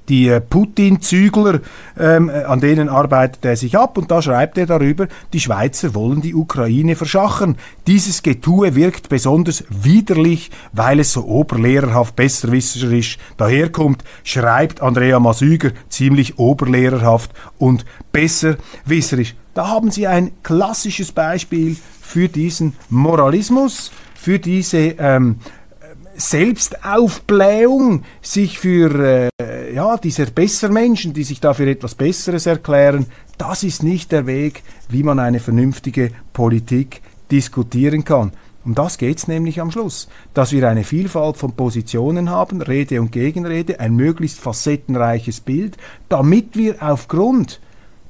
die 0.09 0.27
äh, 0.27 0.41
Putin-Zügler, 0.41 1.61
ähm, 1.97 2.29
an 2.29 2.59
denen 2.59 2.89
arbeitet 2.89 3.45
er 3.45 3.55
sich 3.55 3.77
ab 3.77 3.97
und 3.97 4.11
da 4.11 4.21
schreibt 4.21 4.57
er 4.57 4.65
darüber, 4.65 5.07
die 5.31 5.39
Schweizer 5.39 5.93
wollen 5.93 6.21
die 6.21 6.35
Ukraine 6.35 6.95
verschachern. 6.95 7.57
Dieses 7.87 8.23
Getue 8.23 8.75
wirkt 8.75 9.09
besonders 9.09 9.63
widerlich, 9.69 10.51
weil 10.71 10.99
es 10.99 11.13
so 11.13 11.25
oberlehrerhaft 11.25 12.15
besserwisserisch 12.15 13.17
daherkommt, 13.37 14.03
schreibt 14.23 14.81
Andrea 14.81 15.19
Masüger 15.19 15.71
ziemlich 15.89 16.37
oberlehrerhaft 16.39 17.31
und 17.57 17.85
besserwisserisch. 18.11 19.35
Da 19.53 19.67
haben 19.67 19.91
Sie 19.91 20.07
ein 20.07 20.31
klassisches 20.41 21.11
Beispiel 21.11 21.77
für 22.01 22.27
diesen 22.27 22.75
Moralismus, 22.89 23.91
für 24.15 24.39
diese 24.39 24.95
ähm, 24.97 25.37
Selbstaufblähung, 26.15 28.03
sich 28.21 28.59
für 28.59 29.29
äh, 29.39 29.73
ja, 29.73 29.97
diese 29.97 30.25
Bessermenschen, 30.27 31.13
die 31.13 31.23
sich 31.23 31.39
dafür 31.39 31.67
etwas 31.67 31.95
Besseres 31.95 32.45
erklären, 32.45 33.07
das 33.37 33.63
ist 33.63 33.83
nicht 33.83 34.11
der 34.11 34.27
Weg, 34.27 34.63
wie 34.89 35.03
man 35.03 35.19
eine 35.19 35.39
vernünftige 35.39 36.11
Politik 36.33 37.01
diskutieren 37.31 38.03
kann. 38.05 38.31
Um 38.65 38.75
das 38.75 38.97
geht 38.97 39.17
es 39.17 39.27
nämlich 39.27 39.59
am 39.59 39.71
Schluss, 39.71 40.07
dass 40.33 40.53
wir 40.53 40.67
eine 40.69 40.85
Vielfalt 40.85 41.35
von 41.35 41.51
Positionen 41.51 42.29
haben, 42.29 42.61
Rede 42.61 43.01
und 43.01 43.11
Gegenrede, 43.11 43.79
ein 43.79 43.95
möglichst 43.95 44.39
facettenreiches 44.39 45.41
Bild, 45.41 45.77
damit 46.07 46.55
wir 46.55 46.81
aufgrund 46.81 47.59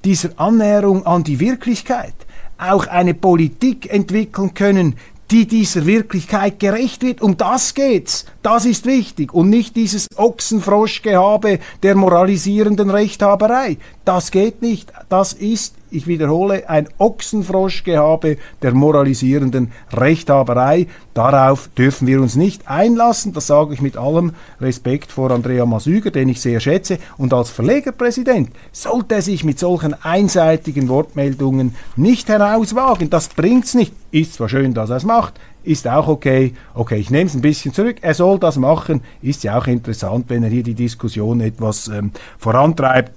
dieser 0.06 0.30
Annäherung 0.36 1.08
an 1.08 1.24
die 1.24 1.40
Wirklichkeit 1.40 2.14
auch 2.60 2.88
eine 2.88 3.14
Politik 3.14 3.92
entwickeln 3.92 4.54
können, 4.54 4.96
die 5.34 5.48
dieser 5.48 5.88
Wirklichkeit 5.88 6.60
gerecht 6.60 7.02
wird. 7.02 7.22
Um 7.22 7.36
das 7.38 7.74
geht's. 7.74 8.26
Das 8.44 8.66
ist 8.66 8.86
wichtig. 8.86 9.34
Und 9.34 9.50
nicht 9.50 9.76
dieses 9.78 10.08
Ochsenfroschgehabe 10.18 11.60
der 11.82 11.96
moralisierenden 11.96 12.90
Rechthaberei. 12.90 13.78
Das 14.04 14.32
geht 14.32 14.62
nicht. 14.62 14.92
Das 15.10 15.32
ist 15.32 15.76
ich 15.94 16.08
wiederhole, 16.08 16.70
ein 16.70 16.90
Ochsenfroschgehabe 16.98 18.38
der 18.62 18.74
moralisierenden 18.74 19.72
Rechthaberei. 19.92 20.88
Darauf 21.14 21.70
dürfen 21.78 22.08
wir 22.08 22.20
uns 22.20 22.36
nicht 22.36 22.68
einlassen. 22.68 23.34
Das 23.34 23.48
sage 23.48 23.76
ich 23.76 23.82
mit 23.82 23.96
allem 23.96 24.34
Respekt 24.60 25.12
vor 25.12 25.30
Andrea 25.32 25.66
Masüger, 25.66 26.10
den 26.10 26.30
ich 26.30 26.42
sehr 26.42 26.60
schätze. 26.60 26.98
Und 27.18 27.34
als 27.34 27.52
Verlegerpräsident 27.52 28.50
sollte 28.72 29.16
er 29.16 29.22
sich 29.22 29.44
mit 29.44 29.60
solchen 29.60 29.94
einseitigen 30.04 30.90
Wortmeldungen 30.90 31.76
nicht 31.96 32.28
herauswagen. 32.28 33.10
Das 33.10 33.30
bringt's 33.30 33.76
nicht. 33.76 33.94
Ist 34.12 34.34
zwar 34.34 34.50
schön, 34.50 34.74
dass 34.74 34.90
er 34.90 34.98
es 34.98 35.04
macht, 35.04 35.40
ist 35.64 35.88
auch 35.88 36.08
okay. 36.08 36.54
Okay, 36.74 36.98
ich 36.98 37.10
nehme 37.10 37.26
es 37.26 37.34
ein 37.34 37.42
bisschen 37.42 37.74
zurück. 37.74 37.98
Er 38.02 38.14
soll 38.14 38.40
das 38.40 38.58
machen. 38.58 39.02
Ist 39.22 39.44
ja 39.44 39.58
auch 39.58 39.68
interessant, 39.68 40.26
wenn 40.30 40.44
er 40.44 40.50
hier 40.50 40.64
die 40.64 40.76
Diskussion 40.76 41.42
etwas 41.42 41.88
ähm, 41.88 42.12
vorantreibt. 42.38 43.12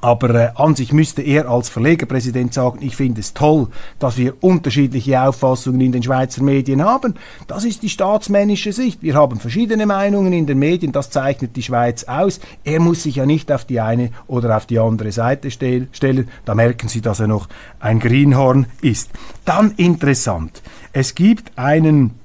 Aber 0.00 0.34
äh, 0.34 0.48
an 0.54 0.74
sich 0.74 0.92
müsste 0.92 1.22
er 1.22 1.48
als 1.48 1.68
Verlegerpräsident 1.68 2.54
sagen, 2.54 2.78
ich 2.80 2.96
finde 2.96 3.20
es 3.20 3.34
toll, 3.34 3.68
dass 3.98 4.16
wir 4.16 4.34
unterschiedliche 4.42 5.20
Auffassungen 5.22 5.80
in 5.80 5.92
den 5.92 6.02
Schweizer 6.02 6.42
Medien 6.42 6.82
haben. 6.82 7.14
Das 7.46 7.64
ist 7.64 7.82
die 7.82 7.90
staatsmännische 7.90 8.72
Sicht. 8.72 9.02
Wir 9.02 9.14
haben 9.14 9.38
verschiedene 9.38 9.86
Meinungen 9.86 10.32
in 10.32 10.46
den 10.46 10.58
Medien, 10.58 10.92
das 10.92 11.10
zeichnet 11.10 11.56
die 11.56 11.62
Schweiz 11.62 12.04
aus. 12.04 12.40
Er 12.64 12.80
muss 12.80 13.02
sich 13.02 13.16
ja 13.16 13.26
nicht 13.26 13.52
auf 13.52 13.64
die 13.64 13.80
eine 13.80 14.10
oder 14.26 14.56
auf 14.56 14.66
die 14.66 14.78
andere 14.78 15.12
Seite 15.12 15.50
stell 15.50 15.88
stellen. 15.92 16.28
Da 16.44 16.54
merken 16.54 16.88
Sie, 16.88 17.02
dass 17.02 17.20
er 17.20 17.28
noch 17.28 17.48
ein 17.78 18.00
Greenhorn 18.00 18.66
ist. 18.80 19.10
Dann 19.44 19.72
interessant. 19.76 20.62
Es 20.92 21.14
gibt 21.14 21.56
einen 21.56 22.18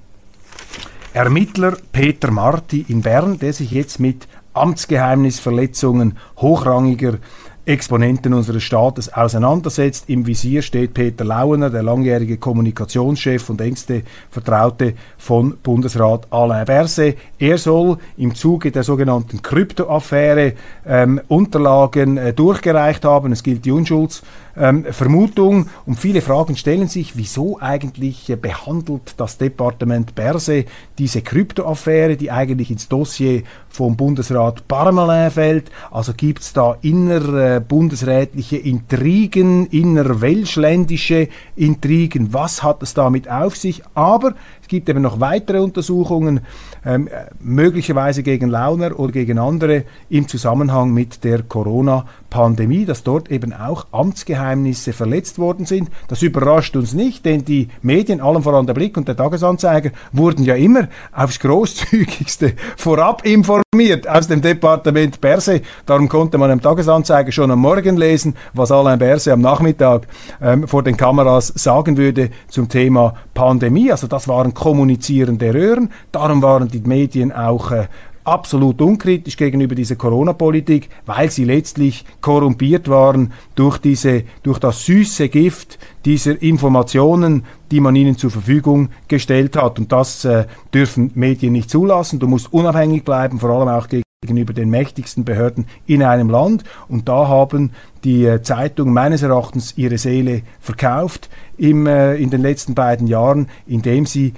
Ermittler 1.13 1.77
Peter 1.91 2.31
Marti 2.31 2.83
in 2.87 3.03
Bern, 3.03 3.37
der 3.37 3.53
sich 3.53 3.69
jetzt 3.69 3.99
mit 3.99 4.27
Amtsgeheimnisverletzungen 4.53 6.17
hochrangiger 6.37 7.19
Exponenten 7.67 8.33
unseres 8.33 8.63
Staates 8.63 9.13
auseinandersetzt. 9.13 10.05
Im 10.07 10.25
Visier 10.25 10.63
steht 10.63 10.93
Peter 10.95 11.23
Lauener, 11.23 11.69
der 11.69 11.83
langjährige 11.83 12.37
Kommunikationschef 12.37 13.49
und 13.49 13.61
engste 13.61 14.03
Vertraute 14.31 14.93
von 15.17 15.57
Bundesrat 15.57 16.27
Alain 16.31 16.65
Berset. 16.65 17.17
Er 17.37 17.57
soll 17.59 17.97
im 18.17 18.33
Zuge 18.33 18.71
der 18.71 18.83
sogenannten 18.83 19.41
Kryptoaffäre 19.41 20.53
ähm, 20.87 21.21
Unterlagen 21.27 22.17
äh, 22.17 22.33
durchgereicht 22.33 23.05
haben. 23.05 23.31
Es 23.31 23.43
gilt 23.43 23.65
die 23.65 23.71
Unschulds 23.71 24.23
ähm, 24.57 24.85
Vermutung 24.89 25.67
und 25.85 25.99
viele 25.99 26.21
Fragen 26.21 26.55
stellen 26.55 26.87
sich, 26.87 27.17
wieso 27.17 27.59
eigentlich 27.59 28.29
äh, 28.29 28.35
behandelt 28.35 29.15
das 29.17 29.37
Departement 29.37 30.15
Berse 30.15 30.65
diese 30.97 31.21
Kryptoaffäre, 31.21 32.17
die 32.17 32.31
eigentlich 32.31 32.71
ins 32.71 32.87
Dossier 32.87 33.43
vom 33.69 33.95
Bundesrat 33.97 34.67
Parmelin 34.67 35.31
fällt. 35.31 35.71
Also 35.91 36.13
gibt 36.13 36.41
es 36.41 36.53
da 36.53 36.77
innerbundesrätliche 36.81 38.57
äh, 38.57 38.69
Intrigen, 38.69 39.67
innerwelschländische 39.67 41.27
Intrigen. 41.55 42.33
Was 42.33 42.63
hat 42.63 42.81
es 42.83 42.93
damit 42.93 43.29
auf 43.29 43.55
sich? 43.55 43.81
Aber 43.93 44.35
es 44.65 44.69
gibt 44.69 44.89
eben 44.89 45.03
noch 45.03 45.19
weitere 45.19 45.59
Untersuchungen, 45.59 46.39
ähm, 46.83 47.07
möglicherweise 47.39 48.23
gegen 48.23 48.49
Launer 48.49 48.99
oder 48.99 49.11
gegen 49.11 49.37
andere 49.37 49.83
im 50.09 50.27
Zusammenhang 50.27 50.91
mit 50.91 51.23
der 51.23 51.43
Corona-Pandemie, 51.43 52.85
dass 52.85 53.03
dort 53.03 53.29
eben 53.29 53.53
auch 53.53 53.85
Amtsgeheimnisse 53.91 54.91
verletzt 54.91 55.37
worden 55.37 55.67
sind. 55.67 55.91
Das 56.07 56.23
überrascht 56.23 56.75
uns 56.75 56.93
nicht, 56.93 57.25
denn 57.25 57.45
die 57.45 57.67
Medien, 57.83 58.21
allem 58.21 58.41
voran 58.41 58.65
der 58.65 58.73
Blick 58.73 58.97
und 58.97 59.07
der 59.07 59.15
Tagesanzeiger, 59.15 59.91
wurden 60.11 60.43
ja 60.43 60.55
immer 60.55 60.87
aufs 61.11 61.39
großzügigste 61.39 62.53
vorab 62.75 63.23
informiert 63.23 64.07
aus 64.07 64.27
dem 64.27 64.41
Departement 64.41 65.21
Berse. 65.21 65.61
Darum 65.85 66.09
konnte 66.09 66.39
man 66.39 66.49
im 66.49 66.59
Tagesanzeiger 66.59 67.31
schon 67.31 67.51
am 67.51 67.59
Morgen 67.59 67.97
lesen, 67.97 68.35
was 68.53 68.71
Alain 68.71 68.97
Berse 68.97 69.31
am 69.31 69.41
Nachmittag 69.41 70.07
ähm, 70.41 70.67
vor 70.67 70.81
den 70.81 70.97
Kameras 70.97 71.49
sagen 71.49 71.97
würde 71.97 72.31
zum 72.47 72.67
Thema 72.67 73.13
Pandemie. 73.35 73.91
Also 73.91 74.07
das 74.07 74.27
waren 74.27 74.55
kommunizierende 74.55 75.53
Röhren. 75.53 75.91
Darum 76.11 76.41
waren 76.41 76.67
die 76.67 76.79
Medien 76.79 77.31
auch 77.31 77.69
äh, 77.69 77.87
absolut 78.23 78.81
unkritisch 78.81 79.37
gegenüber 79.37 79.75
dieser 79.75 79.95
Corona-Politik, 79.95 80.89
weil 81.05 81.29
sie 81.29 81.43
letztlich 81.43 82.03
korrumpiert 82.21 82.89
waren 82.89 83.33
durch 83.53 83.77
diese, 83.77 84.23
durch 84.41 84.57
das 84.57 84.83
süße 84.85 85.29
Gift 85.29 85.77
dieser 86.05 86.41
Informationen, 86.41 87.45
die 87.71 87.79
man 87.79 87.95
ihnen 87.95 88.17
zur 88.17 88.31
Verfügung 88.31 88.89
gestellt 89.07 89.55
hat. 89.55 89.77
Und 89.77 89.91
das 89.91 90.25
äh, 90.25 90.45
dürfen 90.73 91.11
Medien 91.13 91.53
nicht 91.53 91.69
zulassen. 91.69 92.19
Du 92.19 92.27
musst 92.27 92.51
unabhängig 92.51 93.03
bleiben, 93.03 93.39
vor 93.39 93.51
allem 93.51 93.69
auch 93.69 93.87
gegenüber 94.25 94.53
den 94.53 94.69
mächtigsten 94.69 95.23
Behörden 95.23 95.67
in 95.85 96.01
einem 96.01 96.29
Land. 96.29 96.63
Und 96.87 97.07
da 97.07 97.27
haben 97.27 97.71
die 98.03 98.25
äh, 98.25 98.41
Zeitungen 98.41 98.93
meines 98.93 99.21
Erachtens 99.21 99.77
ihre 99.77 99.97
Seele 99.97 100.41
verkauft 100.59 101.29
im, 101.57 101.85
äh, 101.85 102.15
in 102.15 102.31
den 102.31 102.41
letzten 102.41 102.73
beiden 102.73 103.07
Jahren, 103.07 103.47
indem 103.67 104.05
sie 104.05 104.33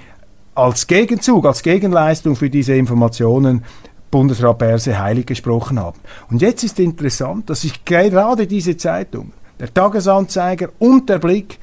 als 0.55 0.87
Gegenzug, 0.87 1.45
als 1.45 1.63
Gegenleistung 1.63 2.35
für 2.35 2.49
diese 2.49 2.73
Informationen 2.73 3.63
Bundesrat 4.11 4.57
Berse 4.57 4.99
heilig 4.99 5.25
gesprochen 5.25 5.79
haben. 5.79 5.99
Und 6.29 6.41
jetzt 6.41 6.63
ist 6.63 6.79
interessant, 6.79 7.49
dass 7.49 7.61
sich 7.61 7.85
gerade 7.85 8.47
diese 8.47 8.77
Zeitung, 8.77 9.33
der 9.59 9.73
Tagesanzeiger 9.73 10.69
und 10.79 11.09
der 11.09 11.19
Blick 11.19 11.59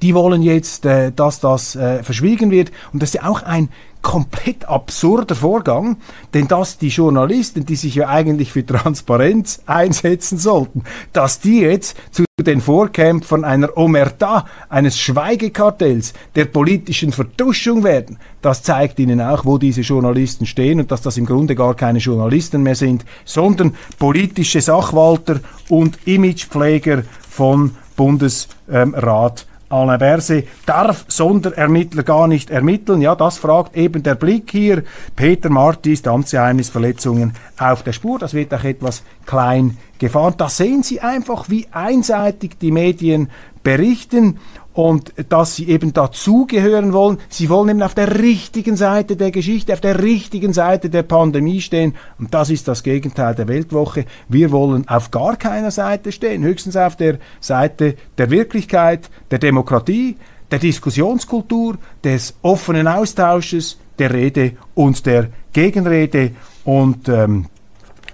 Die 0.02 0.14
wollen 0.14 0.44
jetzt, 0.44 0.86
äh, 0.86 1.12
dass 1.12 1.40
das 1.40 1.76
äh, 1.76 2.04
verschwiegen 2.04 2.52
wird. 2.52 2.72
Und 2.94 3.02
das 3.02 3.10
ist 3.10 3.22
ja 3.22 3.30
auch 3.30 3.42
ein 3.42 3.70
komplett 4.02 4.66
absurder 4.66 5.36
Vorgang, 5.36 5.98
denn 6.34 6.48
dass 6.48 6.78
die 6.78 6.88
Journalisten, 6.88 7.66
die 7.66 7.76
sich 7.76 7.96
ja 7.96 8.08
eigentlich 8.08 8.52
für 8.52 8.66
Transparenz 8.66 9.62
einsetzen 9.66 10.38
sollten, 10.38 10.84
dass 11.14 11.40
die 11.40 11.62
jetzt 11.62 11.98
zu 12.12 12.24
den 12.40 12.62
Vorkämpfern 12.62 13.44
einer 13.44 13.78
Omerta, 13.78 14.46
eines 14.70 14.98
Schweigekartells, 14.98 16.14
der 16.36 16.46
politischen 16.46 17.12
Vertuschung 17.12 17.84
werden, 17.84 18.18
das 18.42 18.64
zeigt 18.64 19.00
ihnen 19.00 19.20
auch, 19.22 19.46
wo 19.46 19.58
diese 19.58 19.82
Journalisten 19.82 20.46
stehen 20.46 20.80
und 20.80 20.92
dass 20.92 21.02
das 21.02 21.18
im 21.18 21.26
Grunde 21.26 21.56
gar 21.56 21.76
keine 21.76 22.00
Journalisten 22.00 22.64
mehr 22.64 22.76
sind, 22.76 23.06
sondern 23.26 23.76
politische 23.98 24.62
Sachwalter 24.62 25.42
und 25.68 26.00
Imagepfleger 26.08 27.04
von 27.30 27.76
Bundesrat 27.98 29.46
Alain 29.70 30.00
Berset 30.00 30.48
darf 30.66 31.06
Sonderermittler 31.08 32.02
gar 32.02 32.28
nicht 32.28 32.50
ermitteln. 32.50 33.02
Ja, 33.02 33.14
das 33.14 33.38
fragt 33.38 33.78
eben 33.78 34.02
der 34.02 34.16
Blick 34.16 34.50
hier. 34.50 34.84
Peter 35.16 35.50
Marti 35.50 35.94
ist 35.94 36.08
Amtsgeheimnisverletzungen 36.08 37.34
auf 37.60 37.84
der 37.84 37.94
Spur. 37.94 38.18
Das 38.18 38.34
wird 38.34 38.52
auch 38.54 38.64
etwas 38.64 39.04
klein 39.28 39.78
gefahren. 40.00 40.34
Da 40.38 40.50
sehen 40.50 40.82
Sie 40.82 41.02
einfach, 41.02 41.50
wie 41.50 41.68
einseitig 41.72 42.58
die 42.60 42.72
Medien 42.72 43.30
berichten 43.62 44.40
und 44.80 45.12
dass 45.28 45.58
sie 45.58 45.68
eben 45.68 45.92
dazugehören 45.92 46.94
wollen. 46.94 47.18
Sie 47.28 47.50
wollen 47.50 47.68
eben 47.68 47.84
auf 47.84 47.96
der 47.96 48.18
richtigen 48.22 48.78
Seite 48.78 49.18
der 49.18 49.30
Geschichte, 49.30 49.74
auf 49.74 49.82
der 49.82 50.02
richtigen 50.02 50.54
Seite 50.54 50.90
der 50.90 51.04
Pandemie 51.04 51.60
stehen. 51.60 51.96
Und 52.18 52.34
das 52.34 52.50
ist 52.50 52.66
das 52.66 52.82
Gegenteil 52.82 53.36
der 53.36 53.50
Weltwoche. 53.50 54.06
Wir 54.30 54.52
wollen 54.52 54.88
auf 54.88 55.12
gar 55.12 55.36
keiner 55.36 55.72
Seite 55.72 56.14
stehen, 56.14 56.44
höchstens 56.44 56.78
auf 56.78 56.96
der 56.96 57.18
Seite 57.42 57.96
der 58.18 58.30
Wirklichkeit, 58.30 59.10
der 59.32 59.40
Demokratie, 59.40 60.16
der 60.50 60.60
Diskussionskultur, 60.60 61.78
des 62.06 62.36
offenen 62.42 62.88
Austausches, 62.88 63.80
der 63.98 64.14
Rede 64.14 64.54
und 64.76 65.06
der 65.06 65.28
Gegenrede. 65.52 66.32
Und 66.64 67.10
ähm, 67.10 67.48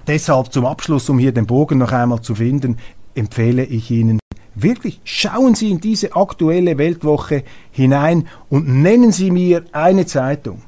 deshalb 0.07 0.51
zum 0.51 0.65
Abschluss, 0.65 1.09
um 1.09 1.19
hier 1.19 1.31
den 1.31 1.45
Bogen 1.45 1.77
noch 1.77 1.91
einmal 1.91 2.21
zu 2.21 2.33
finden, 2.33 2.77
empfehle 3.13 3.63
ich 3.63 3.91
Ihnen 3.91 4.17
Wirklich, 4.55 5.01
schauen 5.03 5.53
Sie 5.53 5.69
in 5.69 5.81
diese 5.81 6.15
aktuelle 6.15 6.77
Weltwoche 6.77 7.43
hinein 7.71 8.27
und 8.49 8.67
nennen 8.67 9.11
Sie 9.11 9.29
mir 9.29 9.65
eine 9.73 10.05
Zeitung, 10.05 10.61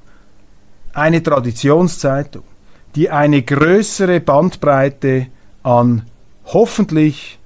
eine 0.94 1.24
Traditionszeitung, 1.24 2.44
die 2.96 3.10
eine 3.10 3.42
größere 3.42 4.20
Bandbreite 4.20 5.28
an 5.64 6.04
hoffentlich 6.46 7.40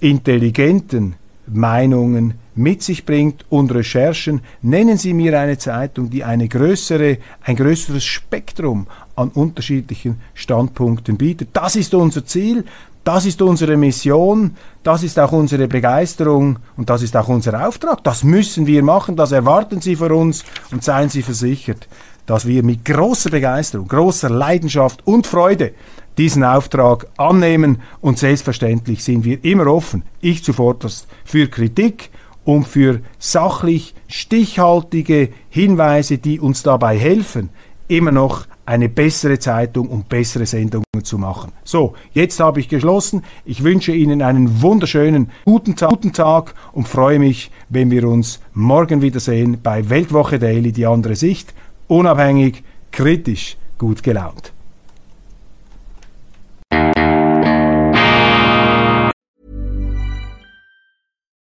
intelligenten 0.00 1.14
Meinungen 1.46 2.34
mit 2.56 2.82
sich 2.82 3.04
bringt 3.04 3.44
und 3.48 3.72
Recherchen. 3.72 4.40
Nennen 4.62 4.96
Sie 4.96 5.14
mir 5.14 5.38
eine 5.38 5.58
Zeitung, 5.58 6.10
die 6.10 6.24
eine 6.24 6.48
größere, 6.48 7.18
ein 7.42 7.56
größeres 7.56 8.04
Spektrum 8.04 8.86
an 9.14 9.28
unterschiedlichen 9.28 10.20
Standpunkten 10.34 11.16
bietet. 11.16 11.50
Das 11.52 11.76
ist 11.76 11.94
unser 11.94 12.24
Ziel. 12.24 12.64
Das 13.06 13.24
ist 13.24 13.40
unsere 13.40 13.76
Mission, 13.76 14.56
das 14.82 15.04
ist 15.04 15.16
auch 15.20 15.30
unsere 15.30 15.68
Begeisterung 15.68 16.58
und 16.76 16.90
das 16.90 17.02
ist 17.02 17.16
auch 17.16 17.28
unser 17.28 17.64
Auftrag. 17.64 18.02
Das 18.02 18.24
müssen 18.24 18.66
wir 18.66 18.82
machen, 18.82 19.14
das 19.14 19.30
erwarten 19.30 19.80
Sie 19.80 19.94
von 19.94 20.10
uns 20.10 20.44
und 20.72 20.82
seien 20.82 21.08
Sie 21.08 21.22
versichert, 21.22 21.86
dass 22.26 22.48
wir 22.48 22.64
mit 22.64 22.84
großer 22.84 23.30
Begeisterung, 23.30 23.86
großer 23.86 24.28
Leidenschaft 24.28 25.06
und 25.06 25.28
Freude 25.28 25.72
diesen 26.18 26.42
Auftrag 26.42 27.06
annehmen 27.16 27.80
und 28.00 28.18
selbstverständlich 28.18 29.04
sind 29.04 29.24
wir 29.24 29.44
immer 29.44 29.68
offen, 29.68 30.02
ich 30.20 30.42
zuvorderst, 30.42 31.06
für 31.24 31.46
Kritik 31.46 32.10
und 32.44 32.66
für 32.66 33.02
sachlich 33.20 33.94
stichhaltige 34.08 35.28
Hinweise, 35.48 36.18
die 36.18 36.40
uns 36.40 36.64
dabei 36.64 36.98
helfen, 36.98 37.50
immer 37.88 38.12
noch 38.12 38.46
eine 38.64 38.88
bessere 38.88 39.38
Zeitung 39.38 39.88
und 39.88 40.08
bessere 40.08 40.44
Sendungen 40.44 40.84
zu 41.02 41.18
machen. 41.18 41.52
So, 41.64 41.94
jetzt 42.12 42.40
habe 42.40 42.60
ich 42.60 42.68
geschlossen. 42.68 43.22
Ich 43.44 43.62
wünsche 43.62 43.92
Ihnen 43.92 44.22
einen 44.22 44.60
wunderschönen 44.60 45.30
guten 45.44 45.76
Tag, 45.76 45.90
guten 45.90 46.12
Tag 46.12 46.54
und 46.72 46.88
freue 46.88 47.18
mich, 47.18 47.50
wenn 47.68 47.90
wir 47.90 48.08
uns 48.08 48.40
morgen 48.52 49.02
wiedersehen 49.02 49.60
bei 49.62 49.88
Weltwoche 49.88 50.38
Daily, 50.38 50.72
die 50.72 50.86
andere 50.86 51.16
Sicht, 51.16 51.54
unabhängig, 51.86 52.64
kritisch, 52.90 53.56
gut 53.78 54.02
gelaunt. 54.02 54.52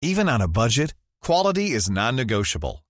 Even 0.01 0.29
on 0.29 0.41
a 0.41 0.47
budget, 0.47 0.93
quality 1.21 1.67
is 1.73 1.89
non-negotiable. 1.89 2.79